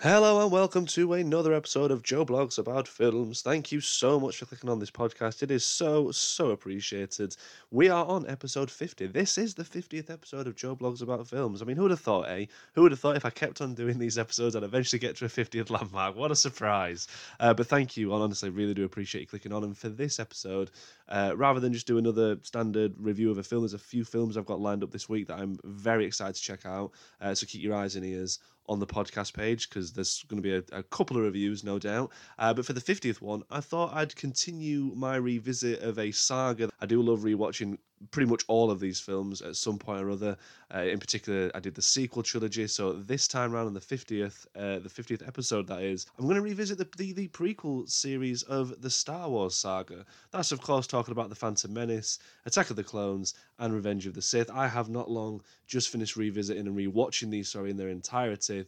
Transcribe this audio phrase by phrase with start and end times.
[0.00, 3.42] Hello and welcome to another episode of Joe Blogs About Films.
[3.42, 5.42] Thank you so much for clicking on this podcast.
[5.42, 7.34] It is so, so appreciated.
[7.72, 9.08] We are on episode 50.
[9.08, 11.60] This is the 50th episode of Joe Blogs About Films.
[11.60, 12.46] I mean, who would have thought, eh?
[12.74, 15.24] Who would have thought if I kept on doing these episodes, I'd eventually get to
[15.24, 16.14] a 50th landmark?
[16.14, 17.08] What a surprise.
[17.40, 18.12] Uh, but thank you.
[18.12, 19.64] I honestly really do appreciate you clicking on.
[19.64, 20.70] And for this episode,
[21.08, 24.36] uh, rather than just do another standard review of a film, there's a few films
[24.36, 26.92] I've got lined up this week that I'm very excited to check out.
[27.20, 30.46] Uh, so keep your eyes and ears on the podcast page because there's going to
[30.46, 32.12] be a, a, couple of reviews, no doubt.
[32.38, 36.68] Uh, but for the 50th one, I thought I'd continue my revisit of a saga.
[36.80, 37.78] I do love rewatching
[38.10, 40.36] pretty much all of these films at some point or other.
[40.74, 42.66] Uh, in particular, I did the sequel trilogy.
[42.66, 46.36] So this time around on the 50th, uh, the 50th episode, that is, I'm going
[46.36, 50.04] to revisit the, the, the prequel series of the Star Wars saga.
[50.30, 54.14] That's, of course, talking about The Phantom Menace, Attack of the Clones, and Revenge of
[54.14, 54.50] the Sith.
[54.50, 58.66] I have not long just finished revisiting and rewatching these, sorry, in their entirety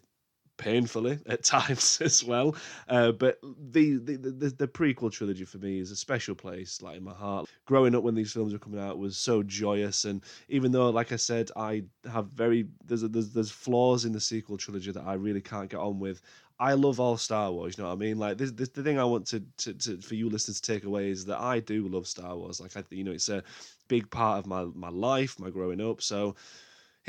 [0.61, 2.55] painfully at times as well.
[2.89, 3.39] Uh, but
[3.73, 7.15] the, the, the the prequel trilogy for me is a special place, like in my
[7.15, 7.49] heart.
[7.65, 11.11] Growing up when these films were coming out was so joyous, and even though, like
[11.11, 15.05] I said, I have very there's a, there's there's flaws in the sequel trilogy that
[15.05, 16.21] I really can't get on with.
[16.61, 17.79] I love all Star Wars.
[17.79, 18.19] You know what I mean?
[18.19, 20.85] Like this, this the thing I want to, to, to for you listeners to take
[20.85, 22.61] away is that I do love Star Wars.
[22.61, 23.43] Like I, you know, it's a
[23.89, 26.03] big part of my my life, my growing up.
[26.03, 26.37] So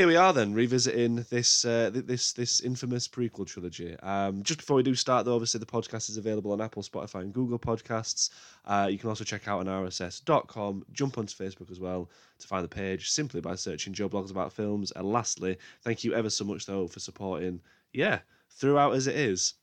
[0.01, 3.95] here we are then revisiting this uh, this this infamous prequel trilogy.
[3.99, 7.21] Um, just before we do start, though, obviously the podcast is available on Apple, Spotify,
[7.21, 8.31] and Google Podcasts.
[8.65, 10.85] Uh, you can also check out on RSS.com.
[10.91, 14.51] Jump onto Facebook as well to find the page simply by searching Joe Blogs About
[14.51, 14.91] Films.
[14.95, 17.61] And lastly, thank you ever so much though for supporting.
[17.93, 19.53] Yeah, throughout as it is.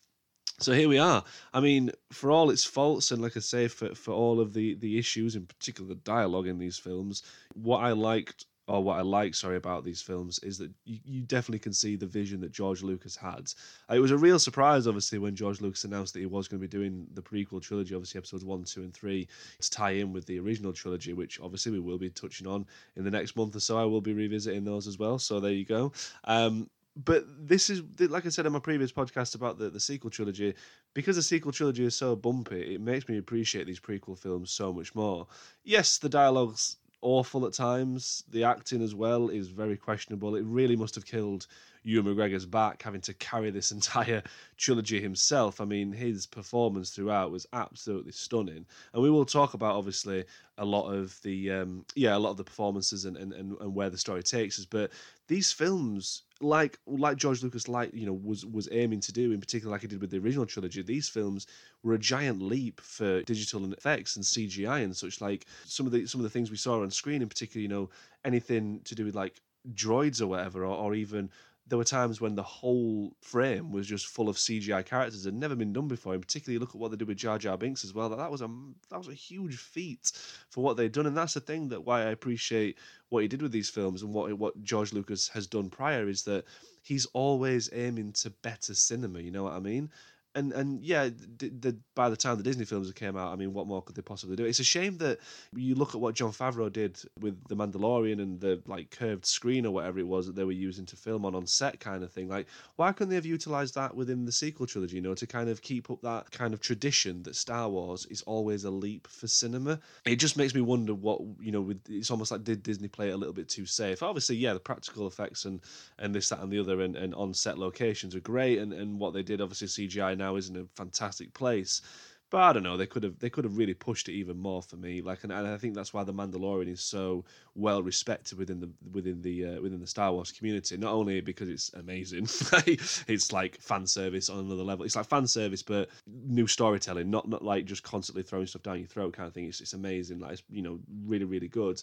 [0.60, 1.24] So here we are.
[1.52, 4.74] I mean, for all its faults, and like I say, for, for all of the,
[4.74, 9.02] the issues, in particular the dialogue in these films, what I liked or what I
[9.02, 12.52] like, sorry, about these films is that you, you definitely can see the vision that
[12.52, 13.52] George Lucas had.
[13.90, 16.60] Uh, it was a real surprise, obviously, when George Lucas announced that he was going
[16.60, 19.26] to be doing the prequel trilogy, obviously episodes one, two, and three,
[19.60, 22.66] to tie in with the original trilogy, which obviously we will be touching on
[22.96, 23.78] in the next month or so.
[23.78, 25.18] I will be revisiting those as well.
[25.18, 25.92] So there you go.
[26.24, 26.68] Um,
[27.04, 30.54] but this is like I said in my previous podcast about the, the sequel trilogy,
[30.94, 34.72] because the sequel trilogy is so bumpy, it makes me appreciate these prequel films so
[34.72, 35.26] much more.
[35.62, 38.24] Yes, the dialogues awful at times.
[38.30, 40.36] The acting as well is very questionable.
[40.36, 41.46] It really must have killed
[41.84, 44.22] Ewan McGregor's back having to carry this entire
[44.56, 45.60] trilogy himself.
[45.60, 48.66] I mean, his performance throughout was absolutely stunning.
[48.92, 50.24] And we will talk about obviously
[50.58, 53.74] a lot of the um, yeah, a lot of the performances and, and, and, and
[53.74, 54.64] where the story takes us.
[54.64, 54.92] But
[55.28, 59.40] these films like like George Lucas like you know was was aiming to do in
[59.40, 61.46] particular like he did with the original trilogy these films
[61.82, 65.92] were a giant leap for digital and effects and CGI and such like some of
[65.92, 67.90] the some of the things we saw on screen in particular you know
[68.24, 69.40] anything to do with like
[69.74, 71.28] droids or whatever or, or even
[71.68, 75.40] there were times when the whole frame was just full of CGI characters that had
[75.40, 76.14] never been done before.
[76.14, 78.08] And particularly look at what they did with Jar Jar Binks as well.
[78.08, 78.48] That that was a
[78.90, 80.12] that was a huge feat
[80.50, 82.78] for what they'd done, and that's the thing that why I appreciate
[83.10, 86.22] what he did with these films and what what George Lucas has done prior is
[86.24, 86.44] that
[86.82, 89.20] he's always aiming to better cinema.
[89.20, 89.90] You know what I mean?
[90.38, 93.52] And and yeah, the, the, by the time the Disney films came out, I mean,
[93.52, 94.44] what more could they possibly do?
[94.44, 95.18] It's a shame that
[95.54, 99.66] you look at what Jon Favreau did with the Mandalorian and the like curved screen
[99.66, 102.12] or whatever it was that they were using to film on on set, kind of
[102.12, 102.28] thing.
[102.28, 104.96] Like, why couldn't they have utilized that within the sequel trilogy?
[104.96, 108.22] You know, to kind of keep up that kind of tradition that Star Wars is
[108.22, 109.80] always a leap for cinema.
[110.04, 111.60] It just makes me wonder what you know.
[111.60, 114.02] With it's almost like did Disney play it a little bit too safe?
[114.02, 115.60] Obviously, yeah, the practical effects and
[115.98, 118.98] and this that and the other and, and on set locations are great, and and
[118.98, 121.82] what they did obviously CGI now is in a fantastic place.
[122.30, 122.76] But I don't know.
[122.76, 125.00] They could have they could have really pushed it even more for me.
[125.00, 127.24] Like, and, and I think that's why the Mandalorian is so
[127.54, 130.76] well respected within the within the uh, within the Star Wars community.
[130.76, 132.24] Not only because it's amazing,
[132.66, 134.84] it's like fan service on another level.
[134.84, 137.08] It's like fan service, but new storytelling.
[137.08, 139.46] Not not like just constantly throwing stuff down your throat kind of thing.
[139.46, 140.18] It's it's amazing.
[140.18, 141.82] Like, it's, you know, really really good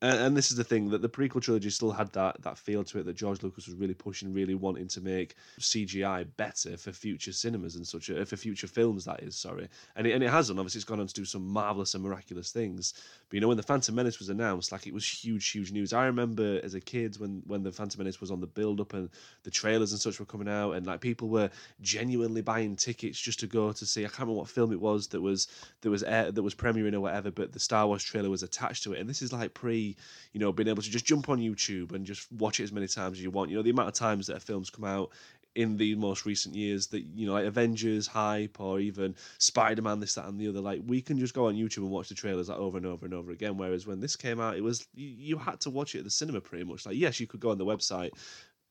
[0.00, 2.84] and, and, this is the thing that the prequel trilogy still had that that feel
[2.84, 6.92] to it that George Lucas was really pushing, really wanting to make CGI better for
[6.92, 9.04] future cinemas and such, uh, for future films.
[9.04, 10.58] That is, sorry, and it, and it has done.
[10.58, 12.94] Obviously, it's gone on to do some marvelous and miraculous things.
[13.28, 15.92] But you know, when the Phantom Menace was announced, like it was huge, huge news.
[15.92, 18.94] I remember as a kid when when the Phantom Menace was on the build up
[18.94, 19.10] and
[19.42, 23.40] the trailers and such were coming out, and like people were genuinely buying tickets just
[23.40, 24.04] to go to see.
[24.04, 25.48] I can't remember what film it was that was
[25.80, 28.84] that was air, that was premiering or whatever, but the Star Wars trailer was attached
[28.84, 29.87] to it, and this is like pre
[30.32, 32.86] you know, being able to just jump on YouTube and just watch it as many
[32.86, 33.50] times as you want.
[33.50, 35.10] You know, the amount of times that a film's come out
[35.54, 40.14] in the most recent years that you know like avengers hype or even spider-man this
[40.14, 42.48] that and the other like we can just go on youtube and watch the trailers
[42.48, 45.08] like over and over and over again whereas when this came out it was you,
[45.08, 47.50] you had to watch it at the cinema pretty much like yes you could go
[47.50, 48.10] on the website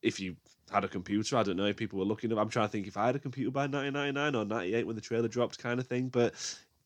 [0.01, 0.35] if you
[0.71, 1.37] had a computer.
[1.37, 2.31] I don't know if people were looking.
[2.31, 4.95] Up I'm trying to think if I had a computer by 1999 or 98 when
[4.95, 6.09] the trailer dropped, kind of thing.
[6.09, 6.33] But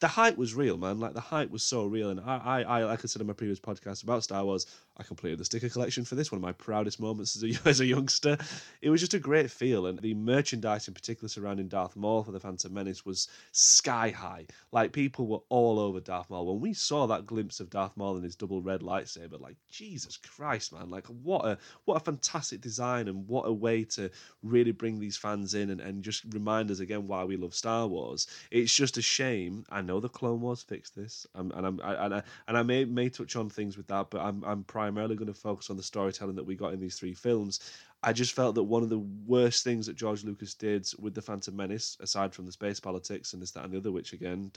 [0.01, 1.00] the hype was real, man.
[1.00, 3.33] Like the hype was so real, and I, I, I like I said in my
[3.33, 4.65] previous podcast about Star Wars,
[4.98, 6.31] I completed the sticker collection for this.
[6.31, 8.36] One of my proudest moments as a, as a youngster.
[8.81, 12.31] It was just a great feel, and the merchandise in particular surrounding Darth Maul for
[12.31, 14.48] the Phantom Menace was sky high.
[14.71, 16.47] Like people were all over Darth Maul.
[16.47, 20.18] When we saw that glimpse of Darth Maul and his double red lightsaber, like Jesus
[20.18, 20.89] Christ, man!
[20.89, 24.09] Like what a what a fantastic design, and what a way to
[24.42, 27.86] really bring these fans in and, and just remind us again why we love Star
[27.86, 28.25] Wars.
[28.50, 29.63] It's just a shame.
[29.69, 32.63] I know the Clone Wars fixed this, um, and I'm I, and I, and I
[32.63, 35.77] may may touch on things with that, but I'm I'm primarily going to focus on
[35.77, 37.59] the storytelling that we got in these three films.
[38.03, 41.21] I just felt that one of the worst things that George Lucas did with the
[41.21, 44.51] Phantom Menace, aside from the space politics and this, that, and the other, which again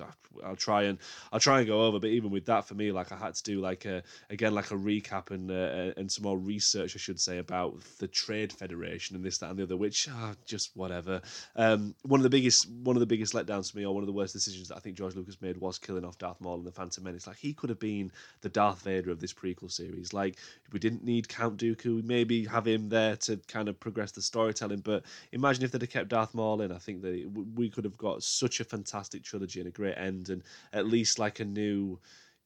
[0.45, 0.99] I'll try and
[1.33, 3.43] I'll try and go over, but even with that, for me, like I had to
[3.43, 7.21] do like a again like a recap and uh, and some more research, I should
[7.21, 11.21] say, about the Trade Federation and this, that, and the other, which oh, just whatever.
[11.57, 14.07] Um, one of the biggest one of the biggest letdowns for me, or one of
[14.07, 16.65] the worst decisions that I think George Lucas made was killing off Darth Maul in
[16.65, 17.27] the Phantom Menace.
[17.27, 20.13] Like he could have been the Darth Vader of this prequel series.
[20.13, 20.39] Like
[20.75, 24.81] we didn't need Count Dooku, maybe have him there to kind of progress the storytelling.
[24.81, 26.73] But imagine if they'd have kept Darth Maul in.
[26.73, 30.31] I think that we could have got such a fantastic trilogy and a great end,
[30.31, 30.43] and
[30.73, 32.01] at least like a new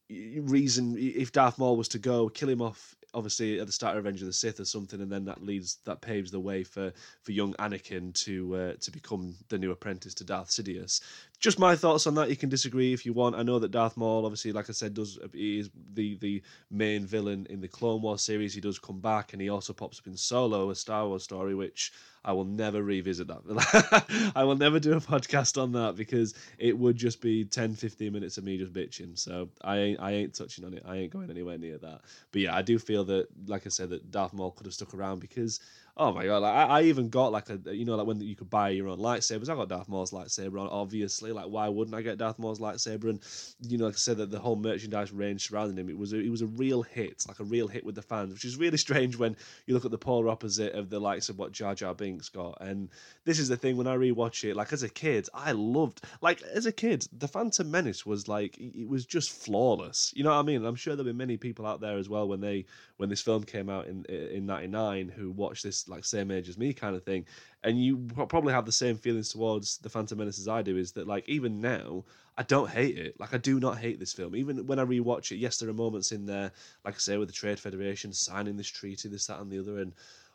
[0.09, 4.03] reason if Darth Maul was to go, kill him off obviously at the start of
[4.03, 6.93] Revenge of the Sith or something, and then that leads that paves the way for
[7.23, 11.01] for young Anakin to uh, to become the new apprentice to Darth Sidious.
[11.39, 12.29] Just my thoughts on that.
[12.29, 13.35] You can disagree if you want.
[13.35, 17.05] I know that Darth Maul, obviously, like I said, does he is the the main
[17.05, 18.53] villain in the Clone Wars series.
[18.53, 21.55] He does come back, and he also pops up in Solo, a Star Wars story,
[21.55, 21.93] which
[22.25, 24.31] I will never revisit that.
[24.35, 28.11] I will never do a podcast on that because it would just be 10, 15
[28.11, 29.17] minutes of me just bitching.
[29.17, 30.83] So I ain't, I ain't touching on it.
[30.85, 32.01] I ain't going anywhere near that.
[32.31, 34.93] But yeah, I do feel that, like I said, that Darth Maul could have stuck
[34.93, 35.61] around because
[36.01, 36.43] Oh my god!
[36.43, 38.87] Like, I, I even got like a you know like when you could buy your
[38.87, 39.49] own lightsabers.
[39.49, 40.69] I got Darth Maul's lightsaber on.
[40.69, 43.09] Obviously, like why wouldn't I get Darth Maul's lightsaber?
[43.09, 43.19] And
[43.67, 46.19] you know, like I said, that the whole merchandise range surrounding him, it was a,
[46.21, 48.77] it was a real hit, like a real hit with the fans, which is really
[48.77, 49.35] strange when
[49.65, 52.59] you look at the polar opposite of the likes of what Jar Jar Binks got.
[52.61, 52.87] And
[53.25, 56.41] this is the thing when I rewatch it, like as a kid, I loved like
[56.43, 60.13] as a kid, the Phantom Menace was like it was just flawless.
[60.15, 60.63] You know what I mean?
[60.63, 63.43] I'm sure there'll be many people out there as well when they when this film
[63.43, 67.03] came out in in '99 who watched this like same age as me kind of
[67.03, 67.25] thing,
[67.63, 70.77] and you probably have the same feelings towards the Phantom Menace as I do.
[70.77, 72.03] Is that like even now
[72.37, 73.19] I don't hate it.
[73.19, 74.35] Like I do not hate this film.
[74.35, 76.51] Even when I rewatch it, yes, there are moments in there,
[76.85, 79.79] like I say, with the Trade Federation signing this treaty, this, that, and the other,
[79.79, 79.93] and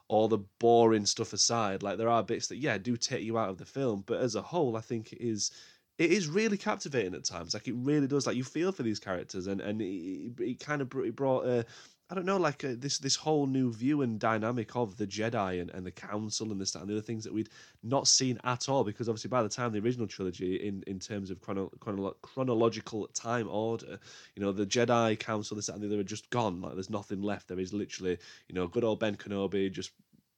[0.08, 3.48] all the boring stuff aside, like there are bits that yeah do take you out
[3.48, 5.50] of the film, but as a whole, I think it is
[5.98, 7.54] it is really captivating at times.
[7.54, 8.26] Like it really does.
[8.26, 11.64] Like you feel for these characters, and and it, it kind of brought a
[12.10, 15.60] I don't know, like uh, this this whole new view and dynamic of the Jedi
[15.60, 17.48] and, and the Council and this and the other things that we'd
[17.82, 18.84] not seen at all.
[18.84, 23.06] Because obviously, by the time the original trilogy, in in terms of chrono, chrono, chronological
[23.14, 23.98] time order,
[24.36, 26.60] you know, the Jedi Council, this and the other are just gone.
[26.60, 27.48] Like there's nothing left.
[27.48, 28.18] There is literally,
[28.48, 29.92] you know, good old Ben Kenobi just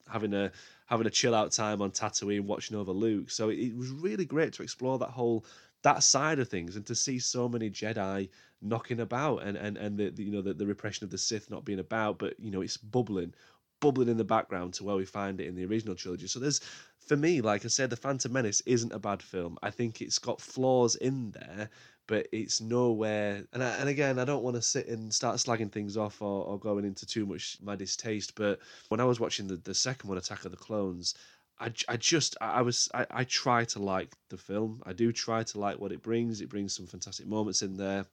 [0.09, 0.53] having a
[0.87, 3.29] having a chill out time on Tatooine, watching over Luke.
[3.29, 5.45] So it, it was really great to explore that whole
[5.83, 8.29] that side of things and to see so many Jedi
[8.63, 11.51] knocking about and and and the, the, you know the, the repression of the Sith
[11.51, 13.35] not being about, but you know it's bubbling,
[13.81, 16.27] bubbling in the background to where we find it in the original trilogy.
[16.27, 16.61] So there's
[17.07, 19.59] for me, like I said, the Phantom Menace isn't a bad film.
[19.63, 21.71] I think it's got flaws in there,
[22.09, 23.45] but it's nowhere.
[23.53, 26.45] And I, and again, I don't want to sit and start slagging things off or,
[26.45, 28.35] or going into too much my distaste.
[28.35, 28.59] But
[28.89, 31.15] when I was watching the, the second one, Attack of the Clones,
[31.59, 34.83] I, I just I was I, I try to like the film.
[34.85, 36.41] I do try to like what it brings.
[36.41, 38.07] It brings some fantastic moments in there.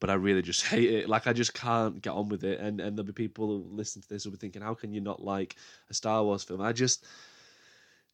[0.00, 1.08] But I really just hate it.
[1.08, 2.60] Like I just can't get on with it.
[2.60, 5.00] And and there'll be people who listen to this will be thinking, how can you
[5.00, 5.56] not like
[5.88, 6.60] a Star Wars film?
[6.60, 7.06] I just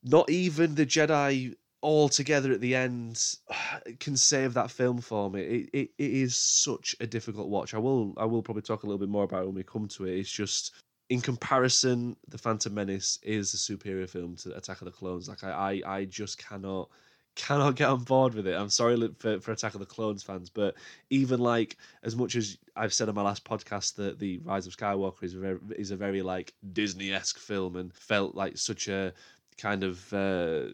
[0.05, 3.37] not even the Jedi all together at the end
[4.01, 5.41] can save that film for me.
[5.41, 7.75] It, it it is such a difficult watch.
[7.75, 9.89] I will I will probably talk a little bit more about it when we come
[9.89, 10.19] to it.
[10.19, 10.73] It's just
[11.09, 15.29] in comparison, The Phantom Menace is a superior film to Attack of the Clones.
[15.29, 16.89] Like I, I, I just cannot
[17.37, 18.57] cannot get on board with it.
[18.57, 20.75] I'm sorry for, for Attack of the Clones fans, but
[21.11, 24.77] even like as much as I've said on my last podcast that the Rise of
[24.77, 28.89] Skywalker is a very, is a very like Disney esque film and felt like such
[28.89, 29.13] a
[29.59, 30.65] kind of uh,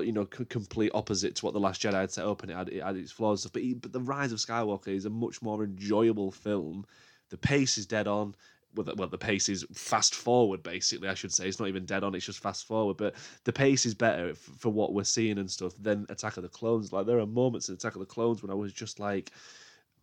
[0.00, 2.68] you know complete opposite to what the Last Jedi had set up, and it had,
[2.70, 3.52] it had its flaws stuff.
[3.52, 6.86] But but the Rise of Skywalker is a much more enjoyable film.
[7.30, 8.34] The pace is dead on
[8.74, 11.48] well, the pace is fast forward, basically, I should say.
[11.48, 12.96] It's not even dead on, it's just fast forward.
[12.96, 13.14] But
[13.44, 16.92] the pace is better for what we're seeing and stuff than Attack of the Clones.
[16.92, 19.30] Like, there are moments in Attack of the Clones when I was just like,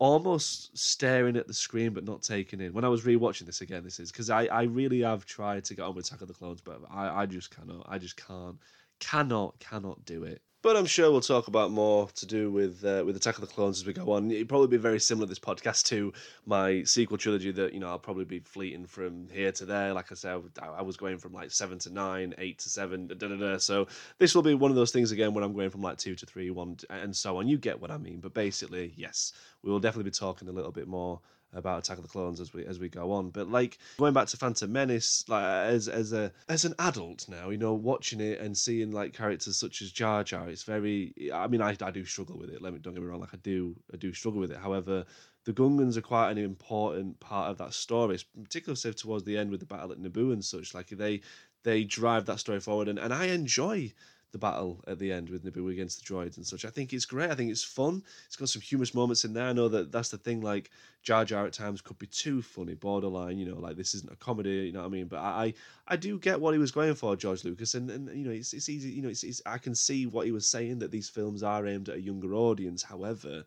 [0.02, 2.74] almost staring at the screen but not taking in.
[2.74, 5.76] When I was rewatching this again, this is because I, I really have tried to
[5.76, 7.86] get on with Attack of the Clones, but I, I just cannot.
[7.88, 8.58] I just can't.
[9.02, 10.42] Cannot, cannot do it.
[10.62, 13.48] But I'm sure we'll talk about more to do with uh, with Attack of the
[13.48, 14.30] Clones as we go on.
[14.30, 16.14] It'd probably be very similar this podcast to
[16.46, 17.52] my sequel trilogy.
[17.52, 19.92] That you know I'll probably be fleeting from here to there.
[19.92, 23.16] Like I said, I was going from like seven to nine, eight to seven, da,
[23.16, 23.58] da, da.
[23.58, 23.88] So
[24.20, 26.26] this will be one of those things again when I'm going from like two to
[26.28, 27.48] three, one, and so on.
[27.48, 28.20] You get what I mean.
[28.20, 31.20] But basically, yes, we will definitely be talking a little bit more
[31.54, 33.30] about Attack of the Clones as we as we go on.
[33.30, 37.50] But like going back to Phantom Menace, like as as a as an adult now,
[37.50, 41.14] you know, watching it and seeing like characters such as Jar Jar, it's very.
[41.34, 42.62] I mean, I, I do struggle with it.
[42.62, 43.22] Let me don't get me wrong.
[43.22, 44.58] Like I do I do struggle with it.
[44.58, 45.06] However.
[45.44, 49.50] The Gungans are quite an important part of that story, particularly so towards the end
[49.50, 50.76] with the battle at Naboo and such.
[50.76, 51.22] Like they
[51.64, 53.92] they drive that story forward, and, and I enjoy
[54.32, 56.64] the battle at the end with Naboo against the droids and such.
[56.66, 57.32] I think it's great.
[57.32, 58.04] I think it's fun.
[58.28, 59.48] It's got some humorous moments in there.
[59.48, 60.42] I know that that's the thing.
[60.42, 60.72] Like
[61.04, 63.38] Jar Jar at times could be too funny, borderline.
[63.38, 64.50] You know, like this isn't a comedy.
[64.50, 65.08] You know what I mean?
[65.08, 65.54] But I,
[65.88, 68.54] I do get what he was going for, George Lucas, and, and you know, it's,
[68.54, 68.90] it's easy.
[68.90, 71.68] You know, it's, it's I can see what he was saying that these films are
[71.68, 72.84] aimed at a younger audience.
[72.84, 73.44] However,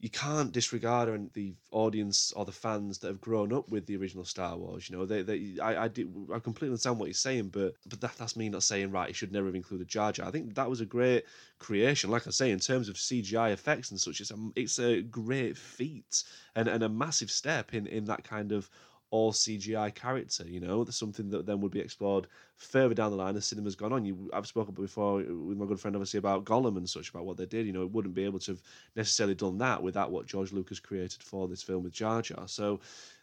[0.00, 4.24] you can't disregard the audience or the fans that have grown up with the original
[4.24, 4.88] Star Wars.
[4.88, 8.00] You know, they, they I, I, do, I completely understand what you're saying, but but
[8.00, 9.08] that, that's me not saying right.
[9.08, 10.28] He should never have included Jar Jar.
[10.28, 11.24] I think that was a great
[11.58, 12.10] creation.
[12.10, 15.56] Like I say, in terms of CGI effects and such, it's a it's a great
[15.56, 16.22] feat
[16.54, 18.70] and, and a massive step in in that kind of
[19.10, 20.44] all CGI character.
[20.46, 23.76] You know, that's something that then would be explored further down the line as cinema's
[23.76, 24.04] gone on.
[24.04, 27.36] You, I've spoken before with my good friend, obviously, about Gollum and such about what
[27.36, 27.66] they did.
[27.66, 28.62] You know, it wouldn't be able to have
[28.96, 32.48] necessarily done that without what George Lucas created for this film with Jar Jar.
[32.48, 32.80] So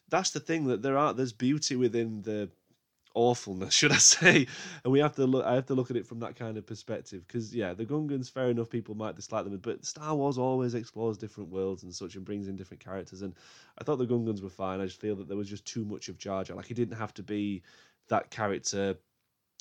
[0.10, 1.14] that's the thing that there are.
[1.14, 2.50] There's beauty within the
[3.16, 4.48] awfulness, should I say?
[4.84, 5.46] And we have to look.
[5.46, 8.32] I have to look at it from that kind of perspective because yeah, the Gungans,
[8.32, 12.16] fair enough, people might dislike them, but Star Wars always explores different worlds and such,
[12.16, 13.24] and brings in different characters.
[13.24, 13.34] And
[13.80, 14.80] I thought the Gungans were fine.
[14.80, 16.58] I just feel that there was just too much of Jar Jar.
[16.58, 17.64] Like he didn't have to be
[18.10, 18.96] that character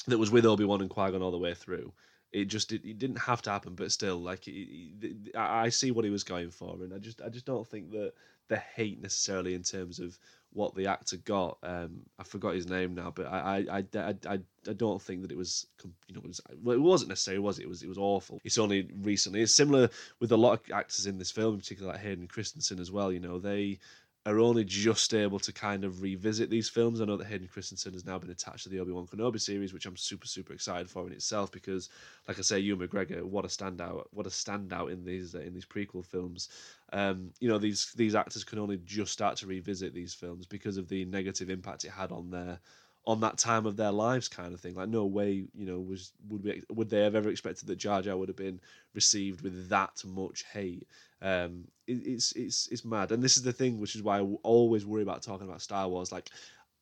[0.06, 1.92] that was with Obi Wan and Qui Gon all the way through.
[2.32, 4.68] It just it, it didn't have to happen, but still, like it,
[5.00, 7.92] it, I see what he was going for, and I just I just don't think
[7.92, 8.12] that
[8.49, 10.18] the hate necessarily in terms of
[10.54, 11.58] what the actor got.
[11.62, 15.32] Um, I forgot his name now, but I, I, I, I, I don't think that
[15.32, 15.66] it was,
[16.06, 17.64] you know, it, was, well, it wasn't necessarily, was it?
[17.64, 18.40] It was, it was awful.
[18.44, 19.42] It's only recently.
[19.42, 22.78] It's similar with a lot of actors in this film, in particular like Hayden Christensen
[22.78, 23.12] as well.
[23.12, 23.78] You know, they
[24.26, 27.00] are only just able to kind of revisit these films.
[27.00, 29.75] I know that Hayden Christensen has now been attached to the Obi Wan Kenobi series,
[29.75, 31.90] which I'm super super excited for in itself because,
[32.26, 35.52] like I say, Ewan McGregor, what a standout, what a standout in these uh, in
[35.52, 36.49] these prequel films.
[36.93, 40.78] Um, you know, these these actors can only just start to revisit these films because
[40.78, 42.61] of the negative impact it had on their
[43.06, 44.75] on that time of their lives kind of thing.
[44.75, 48.02] Like no way you know was would we would they have ever expected that Jar
[48.02, 48.61] Jar would have been
[48.94, 50.87] received with that much hate?
[51.20, 53.12] Um it, it's it's it's mad.
[53.12, 55.88] And this is the thing which is why I always worry about talking about Star
[55.88, 56.12] Wars.
[56.12, 56.30] Like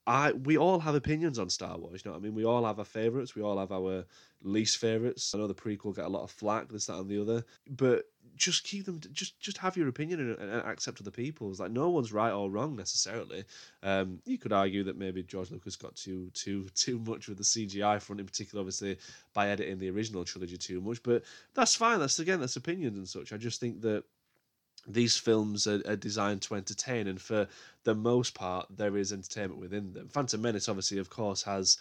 [0.07, 2.03] I we all have opinions on Star Wars.
[2.05, 2.35] You know what I mean?
[2.35, 3.37] We all have our favorites.
[3.37, 4.05] We all have our
[4.43, 5.33] least favorites.
[5.35, 7.45] I know the prequel get a lot of flack, this, that, and the other.
[7.71, 8.07] But
[8.37, 9.01] just keep them.
[9.13, 11.61] Just just have your opinion and, and accept other people's.
[11.61, 13.45] Like no one's right or wrong necessarily.
[13.85, 17.45] Um, you could argue that maybe George Lucas got too too too much with the
[17.45, 18.99] CGI front, in particular, obviously
[19.35, 21.01] by editing the original trilogy too much.
[21.05, 21.23] But
[21.55, 22.01] that's fine.
[22.01, 23.33] That's again that's opinions and such.
[23.33, 24.03] I just think that
[24.87, 27.47] these films are, are, designed to entertain, and for
[27.85, 30.09] the most part, there is entertainment within them.
[30.09, 31.79] Phantom Menace, obviously, of course, has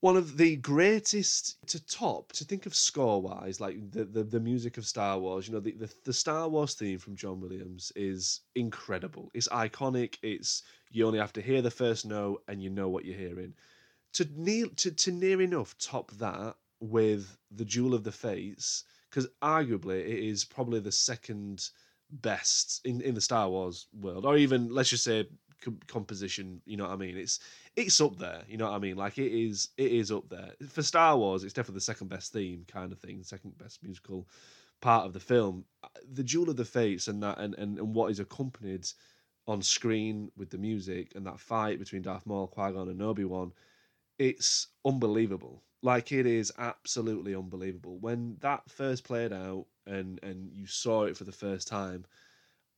[0.00, 4.40] one of the greatest to top to think of score wise, like the, the, the
[4.40, 5.46] music of Star Wars.
[5.46, 9.30] You know, the, the the Star Wars theme from John Williams is incredible.
[9.34, 10.16] It's iconic.
[10.22, 13.52] It's you only have to hear the first note and you know what you're hearing.
[14.14, 19.28] To near to, to near enough top that with the Duel of the Fates, because
[19.42, 21.68] arguably it is probably the second
[22.10, 25.26] best in, in the Star Wars world, or even let's just say
[25.86, 26.60] composition.
[26.64, 27.16] You know what I mean?
[27.16, 27.40] It's
[27.76, 28.42] it's up there.
[28.48, 28.96] You know what I mean?
[28.96, 31.44] Like it is it is up there for Star Wars.
[31.44, 34.28] It's definitely the second best theme kind of thing, second best musical
[34.80, 35.64] part of the film.
[35.82, 38.86] Uh, the Duel of the Fates and that and and, and what is accompanied
[39.46, 43.24] on screen with the music and that fight between Darth Maul, Qui Gon, and Obi
[43.24, 43.52] Wan.
[44.18, 45.62] It's unbelievable.
[45.82, 47.98] Like it is absolutely unbelievable.
[47.98, 52.04] When that first played out and and you saw it for the first time,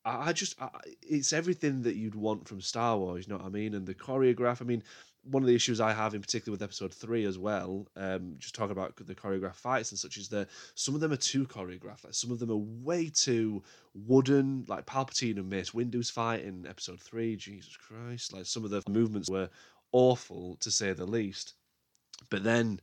[0.04, 0.68] I, I just I,
[1.02, 3.26] it's everything that you'd want from Star Wars.
[3.26, 3.74] You know what I mean?
[3.74, 4.60] And the choreograph.
[4.60, 4.82] I mean,
[5.24, 8.54] one of the issues I have in particular with Episode Three as well, um, just
[8.54, 12.04] talking about the choreographed fights and such, is that some of them are too choreographed.
[12.04, 13.62] Like some of them are way too
[13.94, 14.64] wooden.
[14.66, 17.36] Like Palpatine and Mace Windu's fight in Episode Three.
[17.36, 18.32] Jesus Christ!
[18.32, 19.50] Like some of the movements were
[19.92, 21.54] awful to say the least.
[22.30, 22.80] But then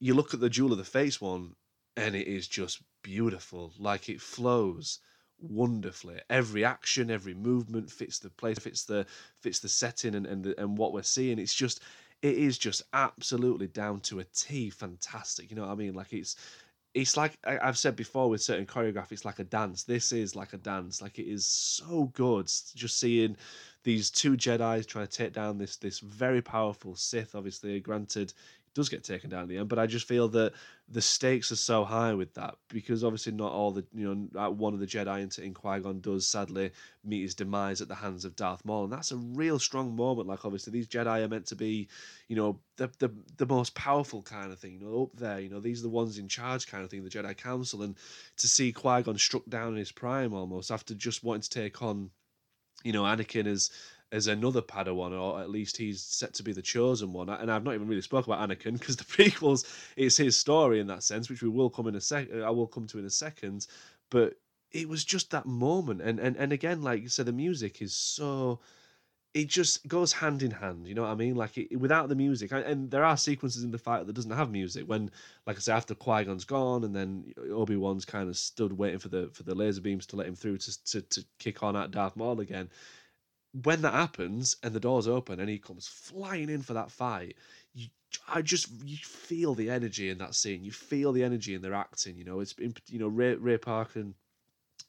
[0.00, 1.54] you look at the Duel of the Fates one,
[1.96, 3.72] and it is just beautiful.
[3.78, 5.00] Like it flows
[5.40, 6.20] wonderfully.
[6.28, 9.06] Every action, every movement fits the place, fits the
[9.40, 11.38] fits the setting and and, the, and what we're seeing.
[11.38, 11.82] It's just
[12.22, 15.50] it is just absolutely down to a T fantastic.
[15.50, 15.94] You know what I mean?
[15.94, 16.36] Like it's
[16.92, 19.84] it's like I've said before with certain choreography, it's like a dance.
[19.84, 21.00] This is like a dance.
[21.00, 22.46] Like it is so good.
[22.46, 23.36] Just seeing
[23.84, 27.34] these two Jedi's trying to take down this this very powerful Sith.
[27.34, 28.32] Obviously, granted,
[28.74, 29.68] does get taken down in the end.
[29.68, 30.52] But I just feel that
[30.88, 34.50] the stakes are so high with that because obviously not all the you know uh,
[34.50, 36.70] one of the Jedi in, in Qui Gon does sadly
[37.04, 40.28] meet his demise at the hands of Darth Maul, and that's a real strong moment.
[40.28, 41.88] Like obviously these Jedi are meant to be,
[42.28, 45.40] you know, the the the most powerful kind of thing, you know, up there.
[45.40, 47.96] You know, these are the ones in charge kind of thing, the Jedi Council, and
[48.36, 51.82] to see Qui Gon struck down in his prime almost after just wanting to take
[51.82, 52.10] on,
[52.84, 53.70] you know, Anakin as
[54.12, 57.28] as another Padawan, or at least he's set to be the chosen one.
[57.28, 59.64] And I've not even really spoke about Anakin because the prequels
[59.96, 62.32] it's his story in that sense, which we will come in a sec.
[62.32, 63.66] I will come to in a second.
[64.10, 64.34] But
[64.72, 67.94] it was just that moment, and and and again, like you said, the music is
[67.94, 68.60] so.
[69.32, 71.36] It just goes hand in hand, you know what I mean?
[71.36, 74.50] Like it, without the music, and there are sequences in the fight that doesn't have
[74.50, 74.88] music.
[74.88, 75.08] When,
[75.46, 78.98] like I say, after Qui Gon's gone, and then Obi Wan's kind of stood waiting
[78.98, 81.76] for the for the laser beams to let him through to to, to kick on
[81.76, 82.70] at Darth Maul again
[83.52, 87.36] when that happens and the doors open and he comes flying in for that fight,
[87.74, 87.88] you,
[88.28, 90.64] I just you feel the energy in that scene.
[90.64, 92.16] You feel the energy in their acting.
[92.16, 94.14] You know, it's been you know Ray Ray Park and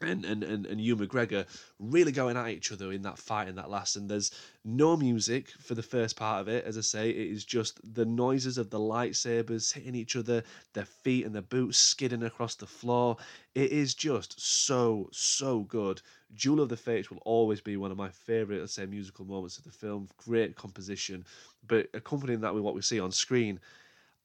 [0.02, 1.46] and, and, and, and Ewan McGregor
[1.80, 3.96] really going at each other in that fight in that last.
[3.96, 4.32] And there's
[4.66, 6.66] no music for the first part of it.
[6.66, 10.44] As I say, it is just the noises of the lightsabers hitting each other,
[10.74, 13.18] their feet and their boots skidding across the floor.
[13.56, 16.02] It is just so, so good.
[16.36, 19.58] Duel of the Fates will always be one of my favourite, let's say, musical moments
[19.58, 20.08] of the film.
[20.18, 21.26] Great composition,
[21.68, 23.60] but accompanying that with what we see on screen.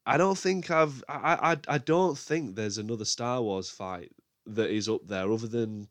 [0.09, 4.13] I don't think I've I, I I don't think there's another Star Wars fight
[4.47, 5.89] that is up there other than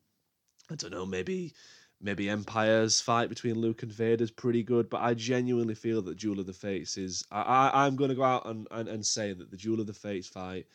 [0.72, 1.54] I don't know, maybe
[2.02, 6.18] maybe Empire's fight between Luke and Vader is pretty good, but I genuinely feel that
[6.18, 9.34] Duel of the Fates is I, I I'm gonna go out and, and, and say
[9.34, 10.66] that the Duel of the Fates fight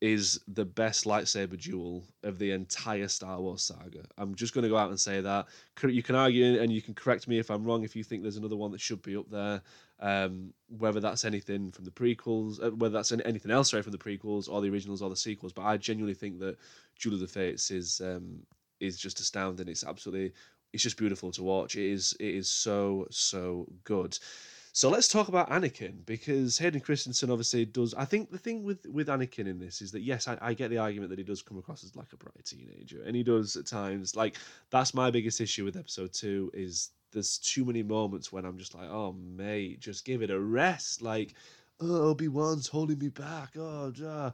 [0.00, 4.04] is the best lightsaber duel of the entire Star Wars saga.
[4.16, 5.46] I'm just going to go out and say that.
[5.82, 8.36] You can argue and you can correct me if I'm wrong if you think there's
[8.36, 9.60] another one that should be up there.
[10.00, 13.98] Um, whether that's anything from the prequels, uh, whether that's anything else right from the
[13.98, 16.56] prequels or the originals or the sequels, but I genuinely think that
[17.00, 18.40] Duel of the Fates is um,
[18.80, 19.68] is just astounding.
[19.68, 20.32] It's absolutely,
[20.72, 21.76] it's just beautiful to watch.
[21.76, 24.18] It is, it is so so good.
[24.72, 27.94] So let's talk about Anakin because Hayden Christensen obviously does.
[27.94, 30.70] I think the thing with with Anakin in this is that yes, I, I get
[30.70, 33.56] the argument that he does come across as like a bright teenager, and he does
[33.56, 34.14] at times.
[34.14, 34.36] Like
[34.70, 38.74] that's my biggest issue with episode two is there's too many moments when I'm just
[38.74, 41.02] like, oh mate, just give it a rest.
[41.02, 41.34] Like
[41.80, 43.50] oh, Obi Wan's holding me back.
[43.56, 44.30] Oh, duh,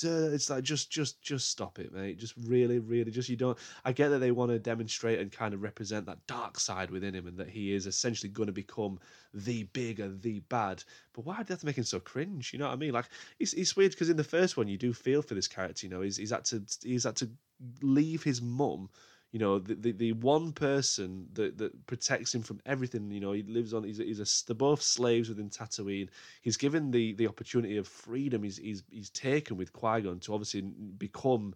[0.00, 0.30] duh.
[0.32, 2.18] it's like just, just, just stop it, mate.
[2.18, 3.58] Just really, really, just you don't.
[3.84, 7.14] I get that they want to demonstrate and kind of represent that dark side within
[7.14, 8.98] him, and that he is essentially going to become
[9.32, 10.82] the big and the bad.
[11.12, 12.52] But why do they have to make him so cringe?
[12.52, 12.92] You know what I mean?
[12.92, 13.08] Like
[13.38, 15.86] it's, it's weird because in the first one you do feel for this character.
[15.86, 17.30] You know, he's he's had to he's had to
[17.82, 18.88] leave his mum
[19.32, 23.32] you know the, the, the one person that, that protects him from everything you know
[23.32, 26.08] he lives on he's, he's a, they're both slaves within Tatooine.
[26.40, 30.62] He's given the the opportunity of freedom he's he's, he's taken with Qui-Gon to obviously
[30.62, 31.54] become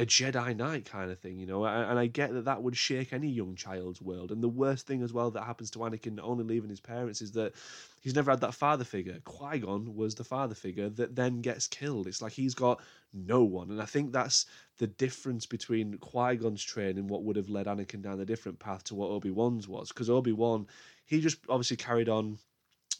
[0.00, 1.66] a Jedi Knight kind of thing, you know.
[1.66, 4.32] And I get that that would shake any young child's world.
[4.32, 7.32] And the worst thing as well that happens to Anakin only leaving his parents is
[7.32, 7.52] that
[8.00, 9.20] he's never had that father figure.
[9.24, 12.06] Qui Gon was the father figure that then gets killed.
[12.06, 12.80] It's like he's got
[13.12, 13.70] no one.
[13.70, 14.46] And I think that's
[14.78, 18.84] the difference between Qui Gon's training, what would have led Anakin down a different path
[18.84, 19.88] to what Obi Wan's was.
[19.88, 20.66] Because Obi Wan,
[21.04, 22.38] he just obviously carried on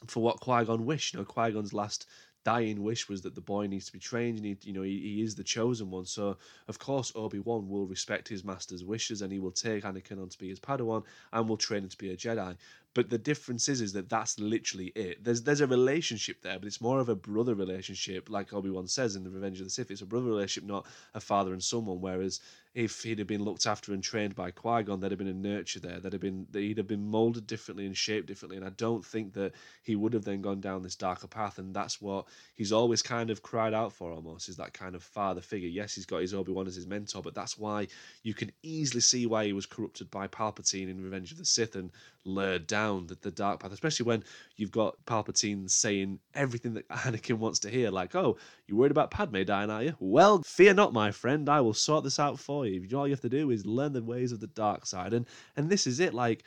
[0.07, 1.15] for what Qui Gon wished.
[1.15, 2.07] You know, Qui Gon's last
[2.45, 4.99] dying wish was that the boy needs to be trained and he, you know he,
[4.99, 6.07] he is the chosen one.
[6.07, 6.37] So
[6.69, 10.39] of course obi-wan will respect his master's wishes and he will take anakin on to
[10.39, 12.57] be his padawan and will train him to be a jedi
[12.93, 15.23] but the difference is, is that that's literally it.
[15.23, 18.89] There's there's a relationship there, but it's more of a brother relationship, like Obi Wan
[18.89, 19.91] says in the Revenge of the Sith.
[19.91, 22.01] It's a brother relationship, not a father and someone.
[22.01, 22.41] Whereas
[22.75, 25.35] if he'd have been looked after and trained by Qui Gon, there'd have been a
[25.35, 25.99] nurture there.
[25.99, 28.57] There'd have been that he'd have been molded differently and shaped differently.
[28.57, 31.59] And I don't think that he would have then gone down this darker path.
[31.59, 32.27] And that's what
[32.57, 35.69] he's always kind of cried out for, almost is that kind of father figure.
[35.69, 37.89] Yes, he's got his Obi Wan as his mentor, but that's why
[38.23, 41.75] you can easily see why he was corrupted by Palpatine in Revenge of the Sith
[41.77, 41.91] and
[42.25, 44.25] lured down the, the dark path, especially when
[44.57, 49.11] you've got Palpatine saying everything that Anakin wants to hear, like, oh, you're worried about
[49.11, 49.95] Padme dying, are you?
[50.01, 52.87] Well, fear not, my friend, I will sort this out for you.
[52.97, 55.13] All you have to do is learn the ways of the dark side.
[55.15, 56.45] And and this is it, like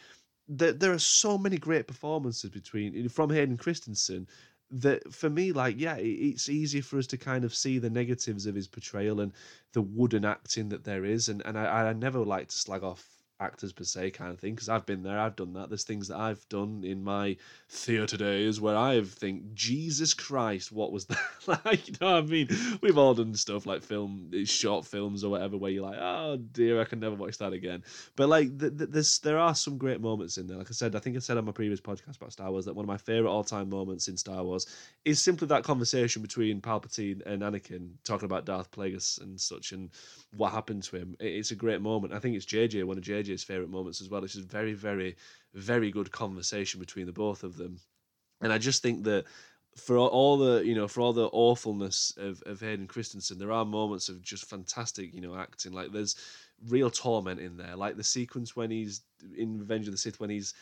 [0.48, 4.28] there, there are so many great performances between from Hayden Christensen
[4.72, 8.46] that for me, like, yeah, it's easier for us to kind of see the negatives
[8.46, 9.32] of his portrayal and
[9.74, 11.30] the wooden acting that there is.
[11.30, 13.06] And, and I, I never like to slag off
[13.44, 15.70] actors per se kind of thing because I've been there, I've done that.
[15.70, 17.38] There's things that I've done in my
[17.70, 21.20] theatre days where I think, Jesus Christ, what was that
[21.66, 21.88] like?
[21.88, 22.48] You know what I mean?
[22.82, 26.82] We've all done stuff like film, short films or whatever, where you're like, oh dear,
[26.82, 27.84] I can never watch that again.
[28.16, 30.58] But like, th- th- there are some great moments in there.
[30.58, 32.76] Like I said, I think I said on my previous podcast about Star Wars that
[32.76, 34.68] one of my favorite all time moments in Star Wars
[35.06, 39.90] is simply that conversation between Palpatine and Anakin talking about Darth Plagueis and such and
[40.36, 41.16] what happened to him.
[41.20, 42.14] It's a great moment.
[42.14, 44.24] I think it's JJ, one of JJ's favorite moments as well.
[44.24, 45.16] It's just very, very,
[45.54, 47.80] very good conversation between the both of them.
[48.42, 49.26] And I just think that
[49.76, 53.66] for all the you know for all the awfulness of, of Hayden Christensen, there are
[53.66, 55.74] moments of just fantastic you know acting.
[55.74, 56.16] Like there's
[56.68, 57.76] real torment in there.
[57.76, 59.02] Like the sequence when he's
[59.36, 60.54] in Revenge of the Sith when he's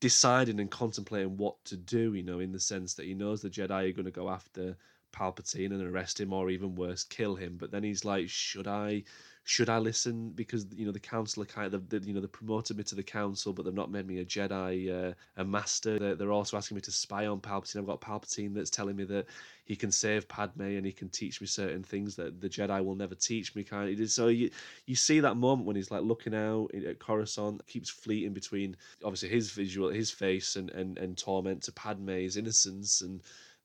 [0.00, 2.14] deciding and contemplating what to do.
[2.14, 4.76] You know, in the sense that he knows the Jedi are going to go after
[5.12, 7.56] Palpatine and arrest him, or even worse, kill him.
[7.58, 9.04] But then he's like, should I?
[9.50, 10.30] Should I listen?
[10.30, 12.94] Because you know the council are kind of, the, you know, they promoted me to
[12.94, 15.98] the council, but they've not made me a Jedi, uh, a master.
[15.98, 17.78] They're, they're, also asking me to spy on Palpatine.
[17.78, 19.26] I've got Palpatine that's telling me that
[19.64, 22.94] he can save Padme and he can teach me certain things that the Jedi will
[22.94, 23.64] never teach me.
[23.64, 24.10] Kind of.
[24.12, 24.50] So you
[24.86, 29.30] you see that moment when he's like looking out at Coruscant, keeps fleeting between obviously
[29.30, 33.20] his visual, his face, and and and torment to Padme's innocence and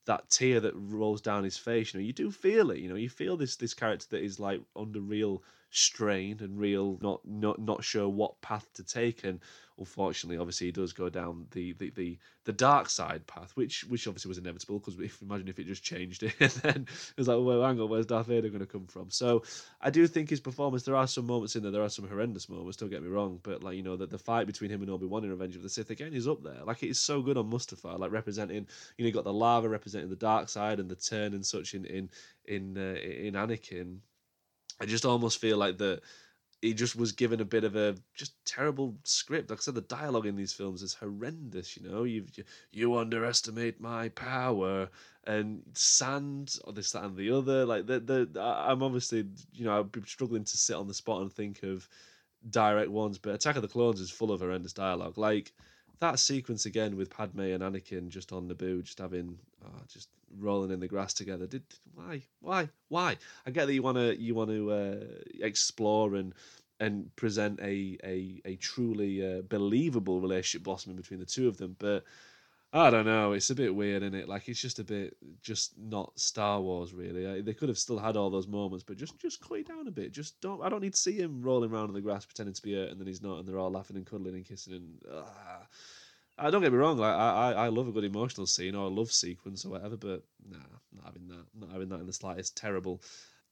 [0.05, 1.93] that tear that rolls down his face.
[1.93, 2.79] You know, you do feel it.
[2.79, 5.43] You know, you feel this this character that is like under real
[5.75, 9.23] strain and real not not not sure what path to take.
[9.23, 9.39] And
[9.77, 14.07] unfortunately obviously he does go down the the the, the dark side path which which
[14.07, 17.27] obviously was inevitable because if imagine if it just changed it and then it was
[17.27, 19.11] like well hang on where's Darth Vader going to come from?
[19.11, 19.43] So
[19.81, 22.47] I do think his performance there are some moments in there there are some horrendous
[22.47, 24.89] moments don't get me wrong but like you know that the fight between him and
[24.89, 26.63] Obi-Wan in Revenge of the Sith again is up there.
[26.65, 29.67] Like it is so good on Mustafar like representing you know you got the lava
[29.67, 32.09] representing the dark side and the turn and such in in
[32.45, 33.97] in uh, in Anakin
[34.79, 36.01] I just almost feel like that
[36.61, 39.49] he just was given a bit of a just terrible script.
[39.49, 41.77] Like I said, the dialogue in these films is horrendous.
[41.77, 42.25] You know, you
[42.71, 44.89] you underestimate my power
[45.25, 47.65] and sand or this that and the other.
[47.65, 51.21] Like the the I'm obviously you know I'd be struggling to sit on the spot
[51.21, 51.87] and think of
[52.49, 55.17] direct ones, but Attack of the Clones is full of horrendous dialogue.
[55.17, 55.53] Like
[55.99, 60.71] that sequence again with Padme and Anakin just on Naboo, just having oh, just rolling
[60.71, 61.47] in the grass together.
[61.47, 63.17] Did why why why?
[63.45, 64.95] I get that you want to you want to uh,
[65.41, 66.33] explore and
[66.79, 71.75] and present a a a truly uh, believable relationship blossoming between the two of them,
[71.79, 72.03] but.
[72.75, 73.31] I don't know.
[73.31, 74.27] It's a bit weird, isn't it?
[74.27, 77.41] Like it's just a bit, just not Star Wars, really.
[77.41, 79.91] They could have still had all those moments, but just, just cut it down a
[79.91, 80.11] bit.
[80.11, 80.61] Just don't.
[80.61, 82.89] I don't need to see him rolling around in the grass pretending to be hurt,
[82.89, 84.99] and then he's not, and they're all laughing and cuddling and kissing and.
[85.09, 85.23] Uh,
[86.37, 86.97] I don't get me wrong.
[86.97, 89.95] Like, I, I, I love a good emotional scene or a love sequence or whatever,
[89.95, 90.57] but nah,
[90.93, 91.45] not having that.
[91.57, 92.57] Not having that in the slightest.
[92.57, 93.01] Terrible.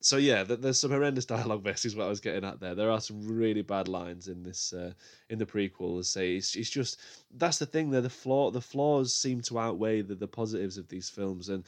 [0.04, 1.63] So yeah, there's some horrendous dialogue.
[1.63, 2.76] Basically, is what I was getting at there.
[2.76, 4.92] There are some really bad lines in this uh,
[5.30, 6.04] in the prequel.
[6.04, 7.00] Say it's, it's just
[7.32, 7.89] that's the thing.
[7.89, 11.48] There, the flaw the flaws seem to outweigh the, the positives of these films.
[11.48, 11.63] And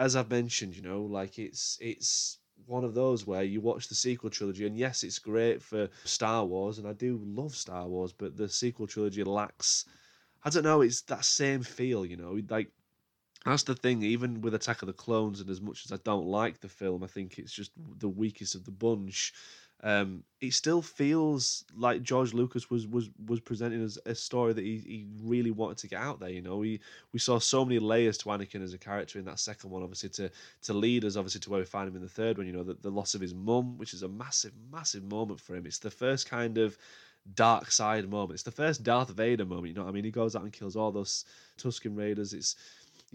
[0.00, 3.94] as I've mentioned, you know, like it's it's one of those where you watch the
[3.94, 8.12] sequel trilogy, and yes, it's great for Star Wars, and I do love Star Wars,
[8.12, 9.84] but the sequel trilogy lacks
[10.46, 10.80] I don't know.
[10.80, 12.40] It's that same feel, you know.
[12.48, 12.70] Like
[13.46, 14.02] that's the thing.
[14.02, 17.02] Even with Attack of the Clones, and as much as I don't like the film,
[17.04, 19.32] I think it's just the weakest of the bunch.
[19.82, 24.64] Um, it still feels like George Lucas was was was presenting as a story that
[24.64, 26.30] he, he really wanted to get out there.
[26.30, 26.80] You know, we
[27.12, 30.08] we saw so many layers to Anakin as a character in that second one, obviously
[30.10, 30.30] to
[30.62, 32.46] to lead us obviously to where we find him in the third one.
[32.46, 35.54] You know, the, the loss of his mum, which is a massive massive moment for
[35.54, 35.66] him.
[35.66, 36.78] It's the first kind of
[37.34, 38.34] dark side moment.
[38.34, 39.68] It's the first Darth Vader moment.
[39.68, 40.04] You know what I mean?
[40.04, 41.24] He goes out and kills all those
[41.58, 42.32] Tusken Raiders.
[42.32, 42.56] It's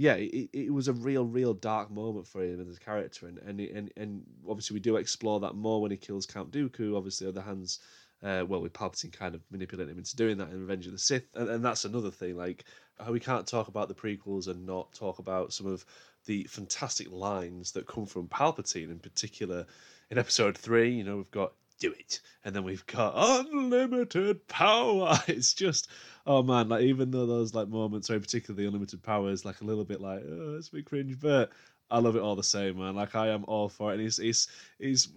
[0.01, 3.37] yeah, it, it was a real, real dark moment for him as a character, and
[3.37, 6.97] and and and obviously we do explore that more when he kills Count Dooku.
[6.97, 7.77] Obviously, other hands,
[8.23, 10.97] uh, well, with Palpatine kind of manipulating him into doing that in Revenge of the
[10.97, 12.35] Sith, and, and that's another thing.
[12.35, 12.65] Like
[13.11, 15.85] we can't talk about the prequels and not talk about some of
[16.25, 19.67] the fantastic lines that come from Palpatine in particular.
[20.09, 22.21] In Episode Three, you know, we've got do it.
[22.45, 25.19] And then we've got unlimited power.
[25.27, 25.89] It's just,
[26.25, 29.59] oh man, like even though those like moments, very particularly the unlimited power, is like
[29.61, 31.51] a little bit like, oh, it's a bit cringe, but
[31.89, 32.95] I love it all the same, man.
[32.95, 33.95] Like I am all for it.
[33.95, 34.47] And he's he's
[34.79, 35.09] he's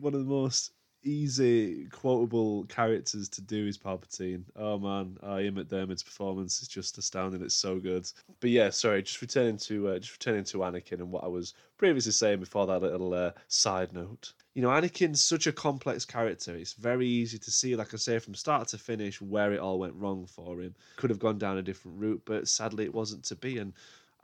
[0.00, 0.72] one of the most
[1.04, 4.44] easy quotable characters to do is Palpatine.
[4.56, 7.42] Oh man, uh, Ian McDiarmid's performance is just astounding.
[7.42, 8.10] It's so good.
[8.40, 11.54] But yeah, sorry, just returning to uh, just returning to Anakin and what I was
[11.76, 14.32] previously saying before that little uh, side note.
[14.54, 16.54] You know, Anakin's such a complex character.
[16.54, 19.78] It's very easy to see, like I say, from start to finish, where it all
[19.78, 20.74] went wrong for him.
[20.96, 23.58] Could have gone down a different route, but sadly, it wasn't to be.
[23.58, 23.72] And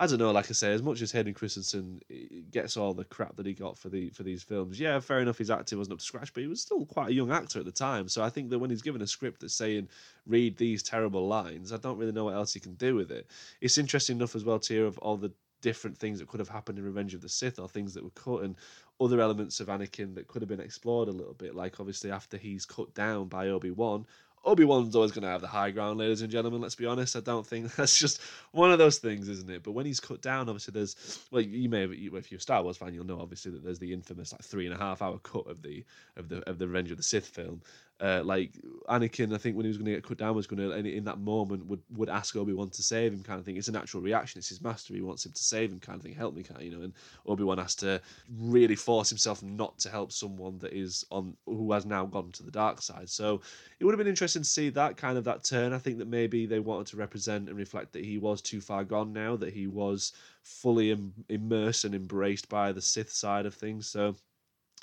[0.01, 0.31] I don't know.
[0.31, 3.53] Like I say, as much as Hayden Christensen eh, gets all the crap that he
[3.53, 5.39] got for the for these films, yeah, fair enough.
[5.39, 7.65] His acting wasn't up to scratch, but he was still quite a young actor at
[7.65, 8.09] the time.
[8.09, 9.89] So I think that when he's given a script that's saying
[10.27, 13.27] read these terrible lines, I don't really know what else he can do with it.
[13.61, 16.49] It's interesting enough as well to hear of all the different things that could have
[16.49, 18.55] happened in Revenge of the Sith, or things that were cut, and
[19.01, 21.55] other elements of Anakin that could have been explored a little bit.
[21.55, 24.07] Like obviously after he's cut down by Obi Wan,
[24.45, 26.61] Obi Wan's always going to have the high ground, ladies and gentlemen.
[26.61, 27.17] Let's be honest.
[27.17, 28.21] I don't think that's just
[28.53, 29.63] one of those things, isn't it?
[29.63, 32.63] But when he's cut down, obviously there's well, you may have, if you're a Star
[32.63, 35.19] Wars fan, you'll know obviously that there's the infamous like three and a half hour
[35.19, 35.85] cut of the
[36.17, 37.63] of the of the Revenge of the Sith film,
[38.01, 38.53] uh, like
[38.89, 41.05] Anakin, I think when he was going to get cut down, was going to in,
[41.05, 43.57] that moment would would ask Obi Wan to save him, kind of thing.
[43.57, 44.39] It's a natural reaction.
[44.39, 44.95] It's his master.
[44.95, 46.15] He wants him to save him, kind of thing.
[46.15, 46.83] Help me, kind of, you know.
[46.83, 46.93] And
[47.27, 48.01] Obi Wan has to
[48.39, 52.45] really force himself not to help someone that is on who has now gone to
[52.45, 53.09] the dark side.
[53.09, 53.41] So
[53.81, 55.73] it would have been interesting to see that kind of that turn.
[55.73, 58.85] I think that maybe they wanted to represent and reflect that he was too far
[58.85, 60.13] gone now, that he was
[60.45, 63.89] fully Im- immersed and embraced by the Sith side of things.
[63.89, 64.15] So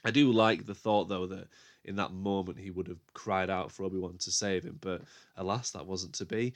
[0.04, 1.48] I do like the thought though that
[1.86, 5.02] in that moment he would have cried out for Obi Wan to save him, but
[5.38, 6.54] alas, that wasn't to be.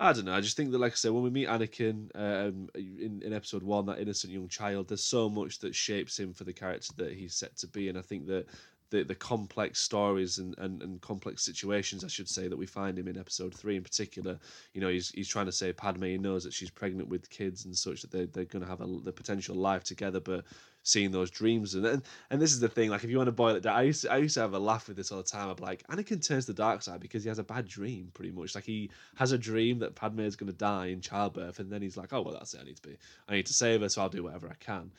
[0.00, 0.34] I don't know.
[0.34, 3.62] I just think that, like I said, when we meet Anakin um, in in episode
[3.62, 7.12] one, that innocent young child, there's so much that shapes him for the character that
[7.12, 8.46] he's set to be, and I think that
[8.92, 12.98] the the complex stories and, and, and complex situations, I should say, that we find
[12.98, 14.38] him in episode three in particular.
[14.74, 16.04] You know, he's he's trying to say Padme.
[16.04, 18.82] He knows that she's pregnant with kids and such that they they're going to have
[18.82, 20.44] a, the potential life together, but
[20.84, 22.90] seeing those dreams and, and and this is the thing.
[22.90, 24.52] Like, if you want to boil it down, I used to, I used to have
[24.52, 25.48] a laugh with this all the time.
[25.48, 28.30] I'm like, Anakin turns to the dark side because he has a bad dream, pretty
[28.30, 28.54] much.
[28.54, 31.80] Like he has a dream that Padme is going to die in childbirth, and then
[31.80, 32.60] he's like, oh well, that's it.
[32.60, 32.96] I need to be,
[33.28, 34.90] I need to save her, so I'll do whatever I can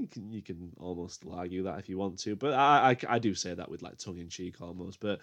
[0.00, 3.18] you can you can almost argue that if you want to, but I I, I
[3.18, 5.00] do say that with like tongue in cheek almost.
[5.00, 5.20] But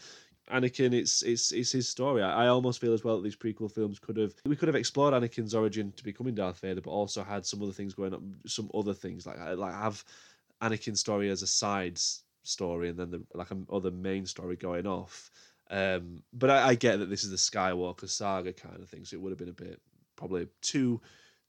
[0.51, 2.21] Anakin, it's it's it's his story.
[2.21, 4.75] I, I almost feel as well that these prequel films could have we could have
[4.75, 8.35] explored Anakin's origin to becoming Darth Vader, but also had some other things going on,
[8.45, 10.03] some other things like like have
[10.61, 11.99] Anakin's story as a side
[12.43, 15.31] story, and then the like other main story going off.
[15.71, 19.15] Um, but I, I get that this is the Skywalker saga kind of thing, so
[19.15, 19.81] it would have been a bit
[20.15, 21.01] probably too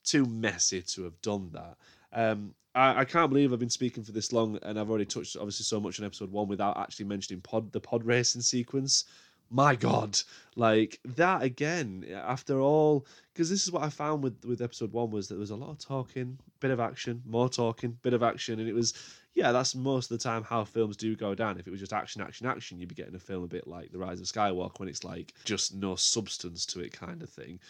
[0.05, 1.77] too messy to have done that.
[2.13, 5.37] Um, I, I, can't believe I've been speaking for this long, and I've already touched
[5.37, 9.05] obviously so much on episode one without actually mentioning pod the pod racing sequence.
[9.49, 10.19] My God,
[10.57, 12.05] like that again.
[12.13, 15.41] After all, because this is what I found with with episode one was that there
[15.41, 18.75] was a lot of talking, bit of action, more talking, bit of action, and it
[18.75, 18.93] was
[19.37, 21.59] yeah, that's most of the time how films do go down.
[21.59, 23.93] If it was just action, action, action, you'd be getting a film a bit like
[23.93, 27.61] The Rise of Skywalker when it's like just no substance to it kind of thing.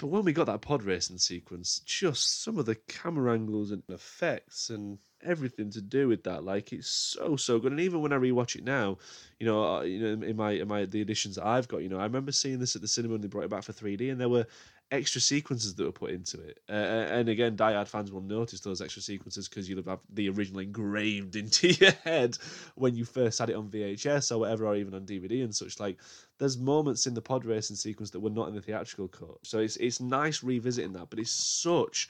[0.00, 3.82] But when we got that pod racing sequence, just some of the camera angles and
[3.88, 7.72] effects and everything to do with that, like it's so so good.
[7.72, 8.98] And even when I rewatch it now,
[9.38, 11.88] you know, uh, you know, in my in my the editions that I've got, you
[11.88, 14.10] know, I remember seeing this at the cinema when they brought it back for 3D,
[14.10, 14.46] and there were
[14.90, 16.58] extra sequences that were put into it.
[16.68, 20.60] Uh, and again, Die fans will notice those extra sequences because you'll have the original
[20.60, 22.36] engraved into your head
[22.74, 25.78] when you first had it on VHS or whatever, or even on DVD and such.
[25.78, 25.98] Like,
[26.38, 29.38] there's moments in the pod racing sequence that were not in the theatrical cut.
[29.42, 32.08] So it's it's nice revisiting that, but it's such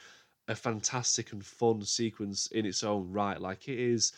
[0.50, 3.40] a fantastic and fun sequence in its own right.
[3.40, 4.12] Like it is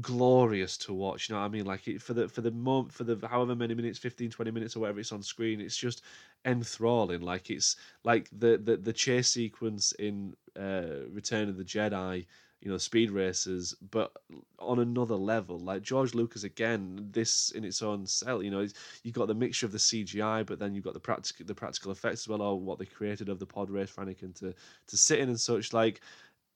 [0.00, 1.28] glorious to watch.
[1.28, 1.66] You know what I mean?
[1.66, 4.76] Like it, for the for the moment for the however many minutes, 15, 20 minutes
[4.76, 6.02] or whatever it's on screen, it's just
[6.44, 7.22] enthralling.
[7.22, 12.26] Like it's like the the, the chase sequence in uh, Return of the Jedi.
[12.64, 14.10] You know, speed races, but
[14.58, 15.58] on another level.
[15.58, 18.42] Like George Lucas again, this in its own cell.
[18.42, 18.66] You know,
[19.02, 21.92] you've got the mixture of the CGI, but then you've got the practical the practical
[21.92, 24.54] effects as well, or what they created of the pod race for Anakin to
[24.88, 25.72] to sit in and such.
[25.72, 26.00] Like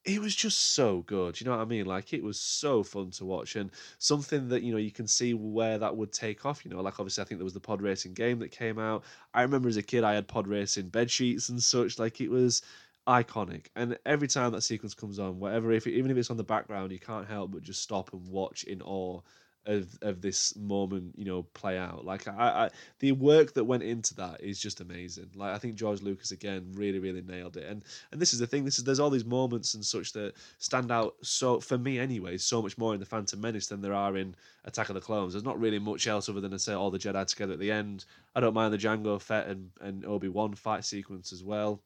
[0.05, 1.40] it was just so good.
[1.40, 1.87] You know what I mean?
[1.87, 5.35] Like it was so fun to watch and something that you know you can see
[5.35, 6.64] where that would take off.
[6.64, 9.05] You know, like obviously I think there was the pod racing game that came out.
[9.35, 11.99] I remember as a kid I had pod racing bed sheets and such.
[11.99, 12.62] Like it was
[13.09, 13.66] iconic.
[13.75, 16.92] And every time that sequence comes on, whatever, if even if it's on the background,
[16.92, 19.21] you can't help but just stop and watch in awe
[19.66, 22.05] of of this moment, you know, play out.
[22.05, 25.31] Like I, I, the work that went into that is just amazing.
[25.35, 27.66] Like I think George Lucas again really, really nailed it.
[27.66, 28.64] And and this is the thing.
[28.64, 31.14] This is there's all these moments and such that stand out.
[31.23, 34.35] So for me, anyway, so much more in the Phantom Menace than there are in
[34.64, 35.33] Attack of the Clones.
[35.33, 37.73] There's not really much else other than to say all the Jedi together at the
[37.73, 38.05] end.
[38.35, 41.83] I don't mind the Jango Fett and and Obi Wan fight sequence as well.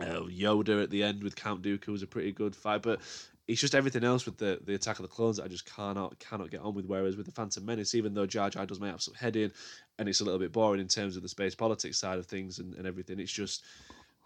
[0.00, 3.00] Uh, Yoda at the end with Count Dooku was a pretty good fight, but
[3.46, 6.18] it's just everything else with the, the Attack of the Clones that I just cannot
[6.18, 6.86] cannot get on with.
[6.86, 9.52] Whereas with the Phantom Menace, even though Jar Jar does my absolute head in,
[9.98, 12.58] and it's a little bit boring in terms of the space politics side of things
[12.58, 13.64] and, and everything, it's just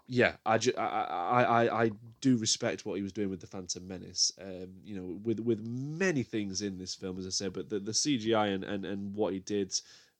[0.09, 3.85] yeah, I, ju- I, I, I do respect what he was doing with the Phantom
[3.85, 4.31] Menace.
[4.41, 7.79] Um, you know, with with many things in this film, as I said, but the,
[7.79, 9.73] the CGI and, and, and what he did,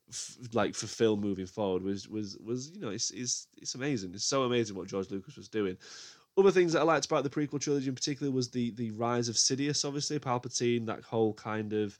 [0.09, 4.13] f- like for film moving forward, was was was you know, it's, it's it's amazing.
[4.13, 5.77] It's so amazing what George Lucas was doing
[6.37, 9.27] other things that I liked about the prequel trilogy in particular was the the rise
[9.27, 11.97] of Sidious, obviously Palpatine, that whole kind of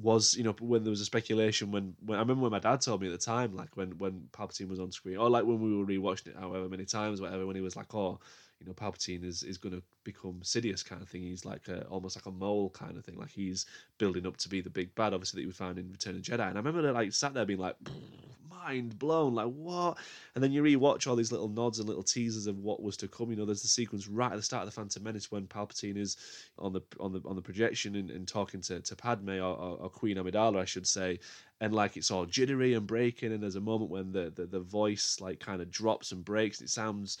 [0.00, 2.80] was you know when there was a speculation when, when I remember when my dad
[2.80, 5.60] told me at the time like when when Palpatine was on screen or like when
[5.60, 8.18] we were rewatching it however many times whatever when he was like oh
[8.62, 11.22] you know Palpatine is is going to become Sidious kind of thing.
[11.22, 13.16] He's like a, almost like a mole kind of thing.
[13.16, 13.66] Like he's
[13.98, 16.48] building up to be the big bad obviously that we found in Return of Jedi.
[16.48, 17.76] And I remember like sat there being like
[18.50, 19.98] mind blown like what?
[20.34, 23.08] And then you rewatch all these little nods and little teasers of what was to
[23.08, 23.30] come.
[23.30, 25.96] You know there's the sequence right at the start of the Phantom Menace when Palpatine
[25.96, 26.16] is
[26.58, 29.76] on the on the on the projection and, and talking to, to Padme or, or,
[29.78, 31.18] or Queen Amidala I should say.
[31.60, 33.32] And like it's all jittery and breaking.
[33.32, 36.60] And there's a moment when the the, the voice like kind of drops and breaks.
[36.60, 37.18] And it sounds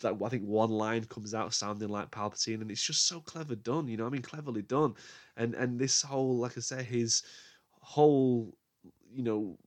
[0.00, 3.54] that I think one line comes out sounding like Palpatine, and it's just so clever
[3.54, 3.88] done.
[3.88, 4.94] You know, I mean, cleverly done.
[5.36, 7.22] And and this whole, like I say, his
[7.80, 8.54] whole,
[9.12, 9.58] you know,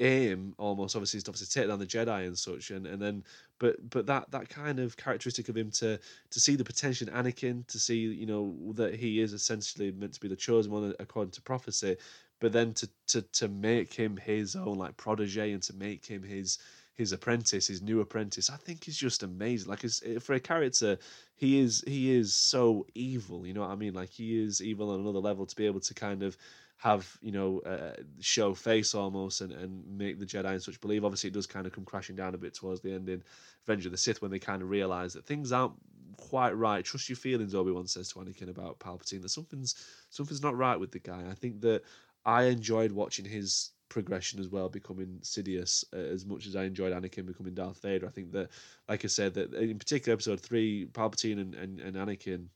[0.00, 3.24] aim almost obviously is to obviously take down the Jedi and such, and and then
[3.58, 5.98] but but that that kind of characteristic of him to
[6.30, 10.14] to see the potential in Anakin, to see you know that he is essentially meant
[10.14, 11.96] to be the chosen one uh, according to prophecy,
[12.40, 16.22] but then to to to make him his own like protege and to make him
[16.22, 16.58] his
[17.00, 19.70] his apprentice, his new apprentice, I think is just amazing.
[19.70, 19.84] Like
[20.20, 20.98] for a character,
[21.34, 23.46] he is he is so evil.
[23.46, 23.94] You know what I mean?
[23.94, 26.36] Like he is evil on another level to be able to kind of
[26.76, 31.04] have you know uh, show face almost and, and make the Jedi and such believe.
[31.04, 33.22] Obviously, it does kind of come crashing down a bit towards the end in
[33.66, 35.72] Revenge of the Sith when they kind of realize that things aren't
[36.18, 36.84] quite right.
[36.84, 39.22] Trust your feelings, Obi Wan says to Anakin about Palpatine.
[39.22, 39.74] That something's
[40.10, 41.24] something's not right with the guy.
[41.30, 41.82] I think that
[42.26, 46.94] I enjoyed watching his progression as well, becoming Sidious uh, as much as I enjoyed
[46.94, 48.06] Anakin becoming Darth Vader.
[48.06, 48.48] I think that,
[48.88, 52.46] like I said, that in particular episode three, Palpatine and, and, and Anakin,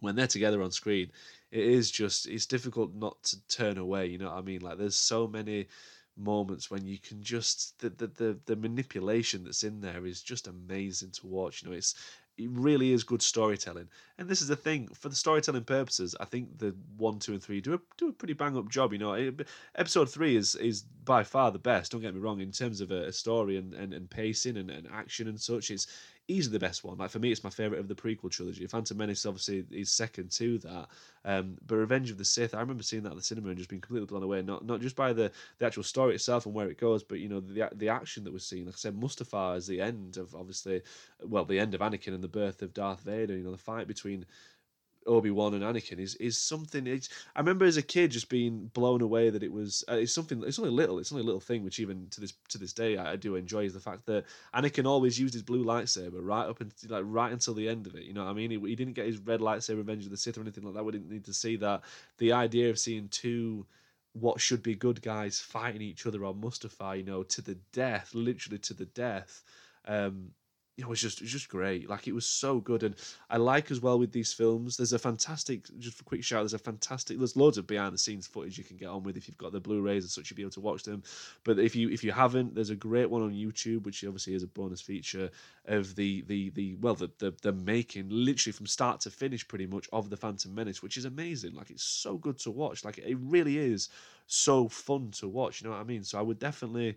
[0.00, 1.10] when they're together on screen,
[1.50, 4.06] it is just it's difficult not to turn away.
[4.08, 4.60] You know what I mean?
[4.60, 5.68] Like there's so many
[6.16, 10.46] moments when you can just the, the the the manipulation that's in there is just
[10.46, 11.62] amazing to watch.
[11.62, 11.94] You know, it's
[12.36, 13.88] it really is good storytelling.
[14.18, 16.14] And this is the thing for the storytelling purposes.
[16.18, 18.92] I think the one, two, and three do a do a pretty bang up job.
[18.92, 19.32] You know,
[19.74, 21.92] episode three is is by far the best.
[21.92, 24.70] Don't get me wrong in terms of a, a story and, and, and pacing and,
[24.70, 25.70] and action and such.
[25.70, 25.86] It's
[26.28, 26.96] easily the best one.
[26.98, 28.66] Like for me, it's my favorite of the prequel trilogy.
[28.66, 30.88] Phantom Menace obviously is second to that.
[31.24, 33.68] Um, but Revenge of the Sith, I remember seeing that at the cinema and just
[33.68, 34.42] being completely blown away.
[34.42, 37.28] Not not just by the, the actual story itself and where it goes, but you
[37.28, 38.66] know the the action that was seen.
[38.66, 40.82] Like I said, Mustafar is the end of obviously,
[41.22, 43.36] well, the end of Anakin and the birth of Darth Vader.
[43.36, 44.26] You know the fight between
[45.06, 46.86] Obi Wan and Anakin is is something.
[46.86, 49.84] It's, I remember as a kid just being blown away that it was.
[49.88, 50.42] Uh, it's something.
[50.46, 50.98] It's only little.
[50.98, 53.36] It's only a little thing which even to this to this day I, I, do
[53.36, 57.04] enjoy is the fact that Anakin always used his blue lightsaber right up until like
[57.06, 58.04] right until the end of it.
[58.04, 58.50] You know what I mean?
[58.50, 60.84] He, he didn't get his red lightsaber Revenge of the Sith or anything like that.
[60.84, 61.82] We didn't need to see that.
[62.18, 63.66] The idea of seeing two
[64.14, 68.14] what should be good guys fighting each other on Mustafar, you know, to the death,
[68.14, 69.42] literally to the death.
[69.86, 70.30] Um,
[70.76, 71.88] it was just it was just great.
[71.88, 72.96] Like it was so good, and
[73.30, 74.76] I like as well with these films.
[74.76, 76.42] There's a fantastic, just a quick shout.
[76.42, 77.16] There's a fantastic.
[77.16, 79.52] There's loads of behind the scenes footage you can get on with if you've got
[79.52, 80.30] the Blu-rays and such.
[80.30, 81.04] You'll be able to watch them.
[81.44, 84.42] But if you if you haven't, there's a great one on YouTube, which obviously is
[84.42, 85.30] a bonus feature
[85.66, 89.66] of the the the well the the, the making literally from start to finish, pretty
[89.66, 91.54] much of the Phantom Menace, which is amazing.
[91.54, 92.84] Like it's so good to watch.
[92.84, 93.90] Like it really is
[94.26, 95.60] so fun to watch.
[95.60, 96.02] You know what I mean?
[96.02, 96.96] So I would definitely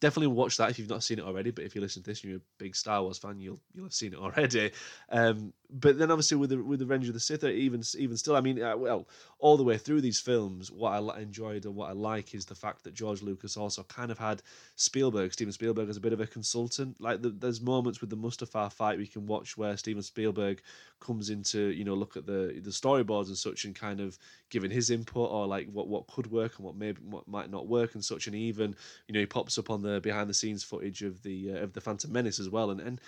[0.00, 1.50] definitely watch that if you've not seen it already.
[1.50, 3.86] But if you listen to this and you're a big Star Wars fan, you'll you'll
[3.86, 4.72] have seen it already.
[5.10, 8.36] Um, but then obviously with the with the Revenge of the Sith, even even still,
[8.36, 11.88] I mean, uh, well, all the way through these films, what I enjoyed and what
[11.88, 14.42] I like is the fact that George Lucas also kind of had
[14.76, 17.00] Spielberg, Steven Spielberg, as a bit of a consultant.
[17.00, 20.62] Like the, there's moments with the Mustafar fight we can watch where Steven Spielberg
[20.98, 24.18] comes into you know look at the the storyboards and such and kind of
[24.50, 27.66] giving his input or like what what could work and what maybe what might not
[27.66, 28.26] work and such.
[28.26, 28.74] And even
[29.08, 31.72] you know he pops up on the behind the scenes footage of the uh, of
[31.72, 32.70] the Phantom Menace as well.
[32.70, 33.00] And and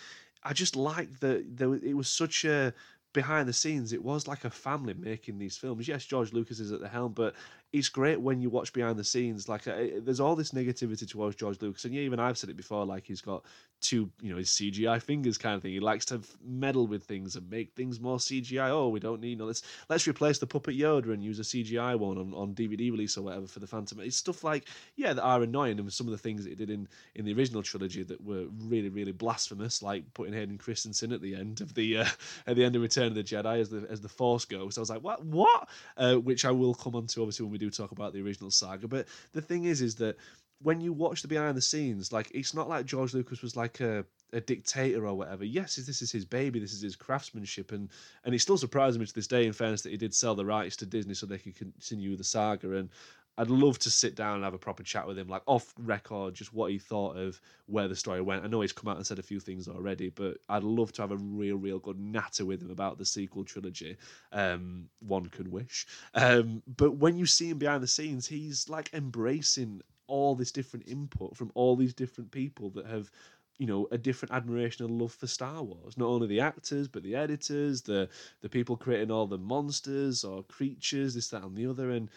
[0.45, 2.73] I just like that there it was such a
[3.13, 5.89] behind the scenes, it was like a family making these films.
[5.89, 7.35] Yes, George Lucas is at the helm, but
[7.73, 9.49] it's great when you watch behind the scenes.
[9.49, 12.57] Like, uh, there's all this negativity towards George Lucas, and yeah, even I've said it
[12.57, 12.87] before.
[12.87, 13.45] Like, he's got
[13.81, 15.73] two, you know, his CGI fingers kind of thing.
[15.73, 18.71] He likes to meddle with things and make things more CGI.
[18.71, 21.43] Oh, we don't need, you know, let's let's replace the puppet Yoda and use a
[21.43, 24.01] CGI one on, on DVD release or whatever for the Phantom.
[24.01, 24.67] It's stuff like
[24.97, 27.35] yeah that are annoying, and some of the things that he did in in the
[27.35, 31.75] original trilogy that were really really blasphemous, like putting Hayden Christensen at the end of
[31.75, 32.07] the uh,
[32.47, 34.79] at the end of Return of the Jedi as the as the Force Ghost.
[34.79, 35.69] I was like, what what?
[35.97, 38.51] Uh, which I will come on to obviously when we do talk about the original
[38.51, 38.89] saga.
[38.89, 40.17] But the thing is, is that
[40.63, 43.81] when you watch the behind the scenes, like it's not like George Lucas was like
[43.81, 45.45] a a dictator or whatever.
[45.45, 47.89] Yes, this is his baby, this is his craftsmanship, and
[48.25, 49.47] and it still surprises me to this day.
[49.47, 52.25] In fairness, that he did sell the rights to Disney so they could continue the
[52.25, 52.77] saga.
[52.77, 52.91] And
[53.39, 56.35] I'd love to sit down and have a proper chat with him, like off record,
[56.35, 58.45] just what he thought of where the story went.
[58.45, 61.03] I know he's come out and said a few things already, but I'd love to
[61.03, 63.97] have a real, real good natter with him about the sequel trilogy.
[64.33, 65.87] Um, one could wish.
[66.15, 70.89] Um, but when you see him behind the scenes, he's like embracing all this different
[70.89, 73.11] input from all these different people that have
[73.59, 75.97] you know a different admiration and love for Star Wars.
[75.97, 78.09] Not only the actors, but the editors, the
[78.41, 81.91] the people creating all the monsters or creatures, this, that, and the other.
[81.91, 82.09] And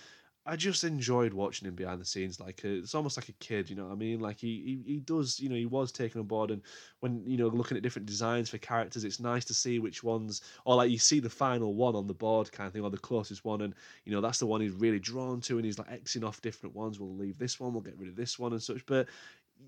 [0.43, 2.39] I just enjoyed watching him behind the scenes.
[2.39, 4.19] Like a, it's almost like a kid, you know what I mean?
[4.19, 6.63] Like he, he he does, you know, he was taken on board, and
[6.99, 10.41] when you know looking at different designs for characters, it's nice to see which ones,
[10.65, 12.97] or like you see the final one on the board kind of thing, or the
[12.97, 16.03] closest one, and you know that's the one he's really drawn to, and he's like
[16.05, 16.99] xing off different ones.
[16.99, 18.83] We'll leave this one, we'll get rid of this one, and such.
[18.87, 19.07] But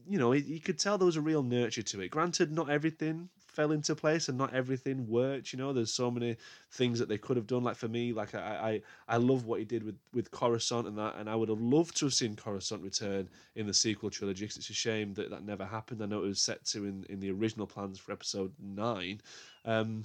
[0.09, 2.09] you know, you could tell there was a real nurture to it.
[2.09, 5.53] Granted, not everything fell into place and not everything worked.
[5.53, 6.37] You know, there's so many
[6.71, 7.63] things that they could have done.
[7.63, 10.97] Like for me, like I, I, I love what he did with with Coruscant and
[10.97, 14.47] that, and I would have loved to have seen Coruscant return in the sequel trilogy.
[14.47, 16.01] Cause it's a shame that that never happened.
[16.01, 19.21] I know it was set to in in the original plans for Episode Nine.
[19.65, 20.03] Um,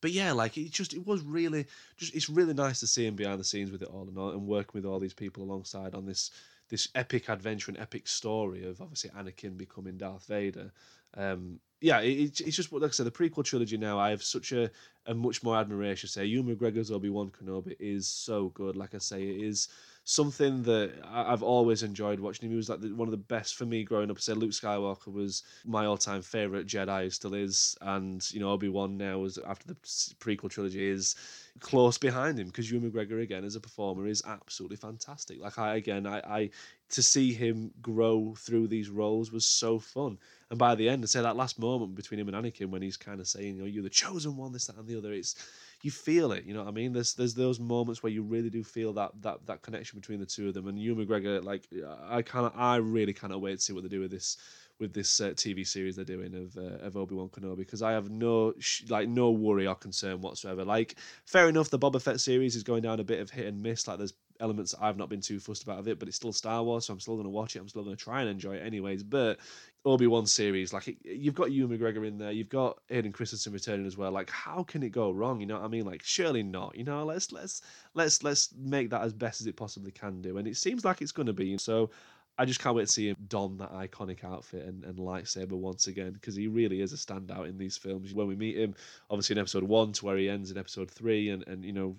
[0.00, 1.66] but yeah, like it just it was really
[1.96, 4.30] just it's really nice to see him behind the scenes with it all and all,
[4.30, 6.30] and working with all these people alongside on this
[6.68, 10.72] this epic adventure and epic story of obviously Anakin becoming Darth Vader.
[11.16, 13.06] Um, yeah, it, it's just like I said.
[13.06, 14.70] The prequel trilogy now, I have such a,
[15.06, 16.08] a much more admiration.
[16.08, 18.76] Say, Ewan McGregor's Obi Wan Kenobi is so good.
[18.76, 19.68] Like I say, it is
[20.08, 22.52] something that I've always enjoyed watching him.
[22.52, 24.16] He was like one of the best for me growing up.
[24.16, 28.68] I said Luke Skywalker was my all-time favorite Jedi, still is, and you know Obi
[28.68, 31.16] Wan now is after the prequel trilogy is
[31.58, 35.40] close behind him because Ewan McGregor again as a performer is absolutely fantastic.
[35.40, 36.50] Like I again, I, I
[36.90, 40.18] to see him grow through these roles was so fun.
[40.50, 42.96] And by the end, I say that last moment between him and Anakin when he's
[42.96, 45.12] kind of saying, you know, you're the chosen one, this, that, and the other.
[45.12, 45.34] It's
[45.82, 46.44] you feel it.
[46.44, 46.92] You know what I mean?
[46.92, 50.26] There's there's those moments where you really do feel that that that connection between the
[50.26, 50.68] two of them.
[50.68, 51.64] And Ewan McGregor, like
[52.08, 54.36] I kind of I really cannot wait to see what they do with this
[54.78, 57.92] with this uh, TV series they're doing of uh, of Obi Wan Kenobi because I
[57.92, 60.64] have no sh- like no worry or concern whatsoever.
[60.64, 63.62] Like, fair enough, the Boba Fett series is going down a bit of hit and
[63.62, 63.88] miss.
[63.88, 66.62] Like, there's elements I've not been too fussed about of it, but it's still Star
[66.62, 67.60] Wars, so I'm still going to watch it.
[67.60, 69.02] I'm still going to try and enjoy it anyways.
[69.02, 69.38] But
[69.84, 73.52] Obi Wan series, like it, you've got Ewan McGregor in there, you've got Hayden Christensen
[73.52, 74.10] returning as well.
[74.10, 75.40] Like, how can it go wrong?
[75.40, 75.84] You know what I mean?
[75.84, 76.76] Like, surely not.
[76.76, 77.62] You know, let's let's
[77.94, 81.02] let's let's make that as best as it possibly can do, and it seems like
[81.02, 81.58] it's going to be.
[81.58, 81.90] So
[82.38, 85.86] I just can't wait to see him don that iconic outfit and, and lightsaber once
[85.86, 88.12] again because he really is a standout in these films.
[88.12, 88.74] When we meet him,
[89.10, 91.96] obviously in episode one to where he ends in episode three, and, and you know,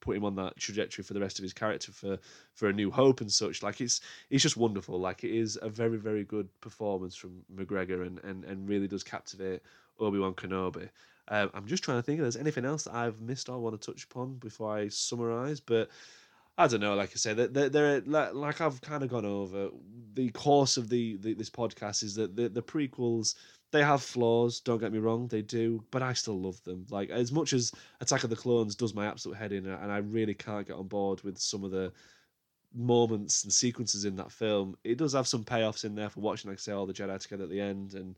[0.00, 2.18] put him on that trajectory for the rest of his character for
[2.54, 3.62] for a new hope and such.
[3.62, 4.98] Like it's it's just wonderful.
[4.98, 9.04] Like it is a very very good performance from McGregor and and, and really does
[9.04, 9.62] captivate
[9.98, 10.88] Obi Wan Kenobi.
[11.28, 13.80] Um, I'm just trying to think if there's anything else that I've missed or want
[13.80, 15.88] to touch upon before I summarize, but
[16.58, 16.94] I don't know.
[16.94, 19.70] Like I said, they're, they're, like I've kind of gone over
[20.14, 23.34] the course of the, the this podcast is that the, the prequels
[23.72, 24.60] they have flaws.
[24.60, 26.86] Don't get me wrong, they do, but I still love them.
[26.90, 29.98] Like as much as Attack of the Clones does my absolute head in, and I
[29.98, 31.92] really can't get on board with some of the
[32.74, 34.76] moments and sequences in that film.
[34.84, 37.18] It does have some payoffs in there for watching, like I say, all the Jedi
[37.18, 38.16] together at the end and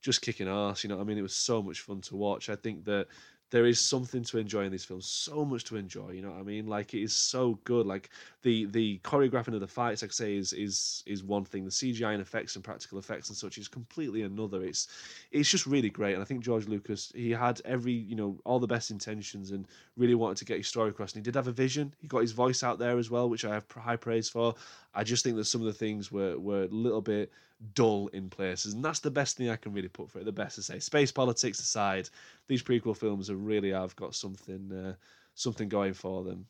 [0.00, 0.84] just kicking ass.
[0.84, 2.48] You know, I mean, it was so much fun to watch.
[2.48, 3.06] I think that
[3.50, 6.40] there is something to enjoy in these films so much to enjoy you know what
[6.40, 6.66] i mean?
[6.66, 8.10] Like it is so good like
[8.42, 11.64] the the choreographing of the fights like i say is is is one thing.
[11.64, 14.62] The cgi and effects and practical effects and such is completely another.
[14.64, 14.88] It's
[15.30, 18.58] it's just really great and i think george lucas he had every you know all
[18.58, 19.66] the best intentions and
[19.96, 21.94] really wanted to get his story across and he did have a vision.
[22.00, 24.54] He got his voice out there as well which i have high praise for
[24.94, 27.32] i just think that some of the things were were a little bit
[27.72, 30.24] dull in places, and that's the best thing I can really put for it.
[30.24, 32.08] The best to say, space politics aside,
[32.46, 34.94] these prequel films have really have got something uh,
[35.34, 36.46] something going for them.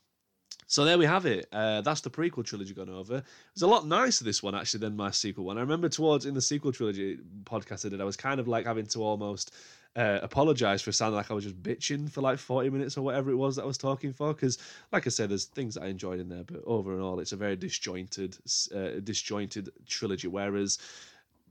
[0.67, 1.47] So there we have it.
[1.53, 3.17] Uh, that's the prequel trilogy gone over.
[3.19, 3.25] It
[3.55, 5.59] was a lot nicer this one actually than my sequel one.
[5.59, 8.67] I remember towards in the sequel trilogy podcast I did, I was kind of like
[8.67, 9.55] having to almost
[9.97, 13.31] uh, apologize for sounding like I was just bitching for like 40 minutes or whatever
[13.31, 14.35] it was that I was talking for.
[14.35, 14.59] Because,
[14.93, 17.33] like I said, there's things that I enjoyed in there, but over and all, it's
[17.33, 18.37] a very disjointed,
[18.75, 20.29] uh, disjointed trilogy.
[20.29, 20.79] Whereas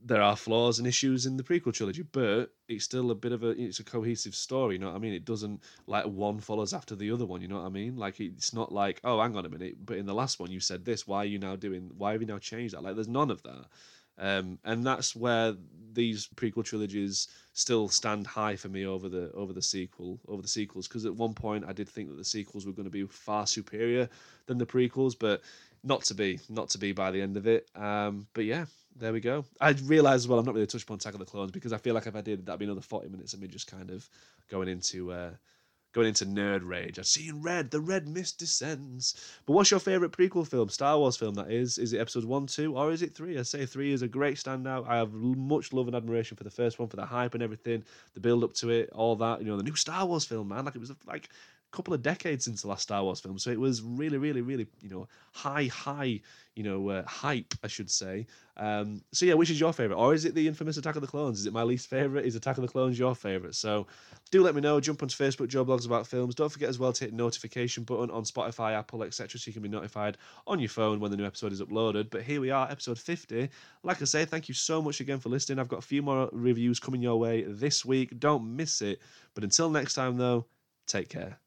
[0.06, 3.42] there are flaws and issues in the prequel trilogy, but it's still a bit of
[3.42, 4.74] a it's a cohesive story.
[4.74, 5.14] You know what I mean?
[5.14, 7.40] It doesn't like one follows after the other one.
[7.40, 7.96] You know what I mean?
[7.96, 10.60] Like it's not like oh, hang on a minute, but in the last one you
[10.60, 11.06] said this.
[11.06, 11.90] Why are you now doing?
[11.96, 12.82] Why have you now changed that?
[12.82, 13.64] Like there's none of that.
[14.18, 15.54] Um, and that's where
[15.92, 20.48] these prequel trilogies still stand high for me over the over the sequel over the
[20.48, 23.06] sequels because at one point I did think that the sequels were going to be
[23.06, 24.08] far superior
[24.46, 25.40] than the prequels, but
[25.84, 27.68] not to be, not to be by the end of it.
[27.76, 29.44] Um, but yeah, there we go.
[29.60, 31.78] I realise as well I'm not really touched upon Attack of the Clones because I
[31.78, 34.08] feel like if I did, that'd be another forty minutes of me just kind of
[34.50, 35.30] going into uh,
[35.94, 36.98] going into nerd rage.
[36.98, 39.14] I've seen red, the red mist descends.
[39.46, 41.78] But what's your favourite prequel film, Star Wars film that is?
[41.78, 43.38] Is it episode one, two, or is it three?
[43.38, 44.86] I say three is a great standout.
[44.86, 47.84] I have much love and admiration for the first one, for the hype and everything,
[48.12, 49.40] the build up to it, all that.
[49.40, 50.64] You know, the new Star Wars film, man.
[50.64, 51.30] Like it was like
[51.74, 54.66] couple of decades since the last Star Wars film, so it was really, really, really,
[54.80, 56.20] you know, high, high,
[56.54, 58.26] you know, uh, hype, I should say.
[58.56, 61.08] Um, so yeah, which is your favorite, or is it the infamous Attack of the
[61.08, 61.40] Clones?
[61.40, 62.24] Is it my least favorite?
[62.24, 63.56] Is Attack of the Clones your favorite?
[63.56, 63.88] So
[64.30, 64.78] do let me know.
[64.78, 66.36] Jump onto Facebook, Joe Blogs About Films.
[66.36, 69.62] Don't forget as well to hit notification button on Spotify, Apple, etc., so you can
[69.62, 70.16] be notified
[70.46, 72.08] on your phone when the new episode is uploaded.
[72.10, 73.48] But here we are, episode 50.
[73.82, 75.58] Like I say, thank you so much again for listening.
[75.58, 78.20] I've got a few more reviews coming your way this week.
[78.20, 79.00] Don't miss it.
[79.34, 80.46] But until next time, though,
[80.86, 81.43] take care.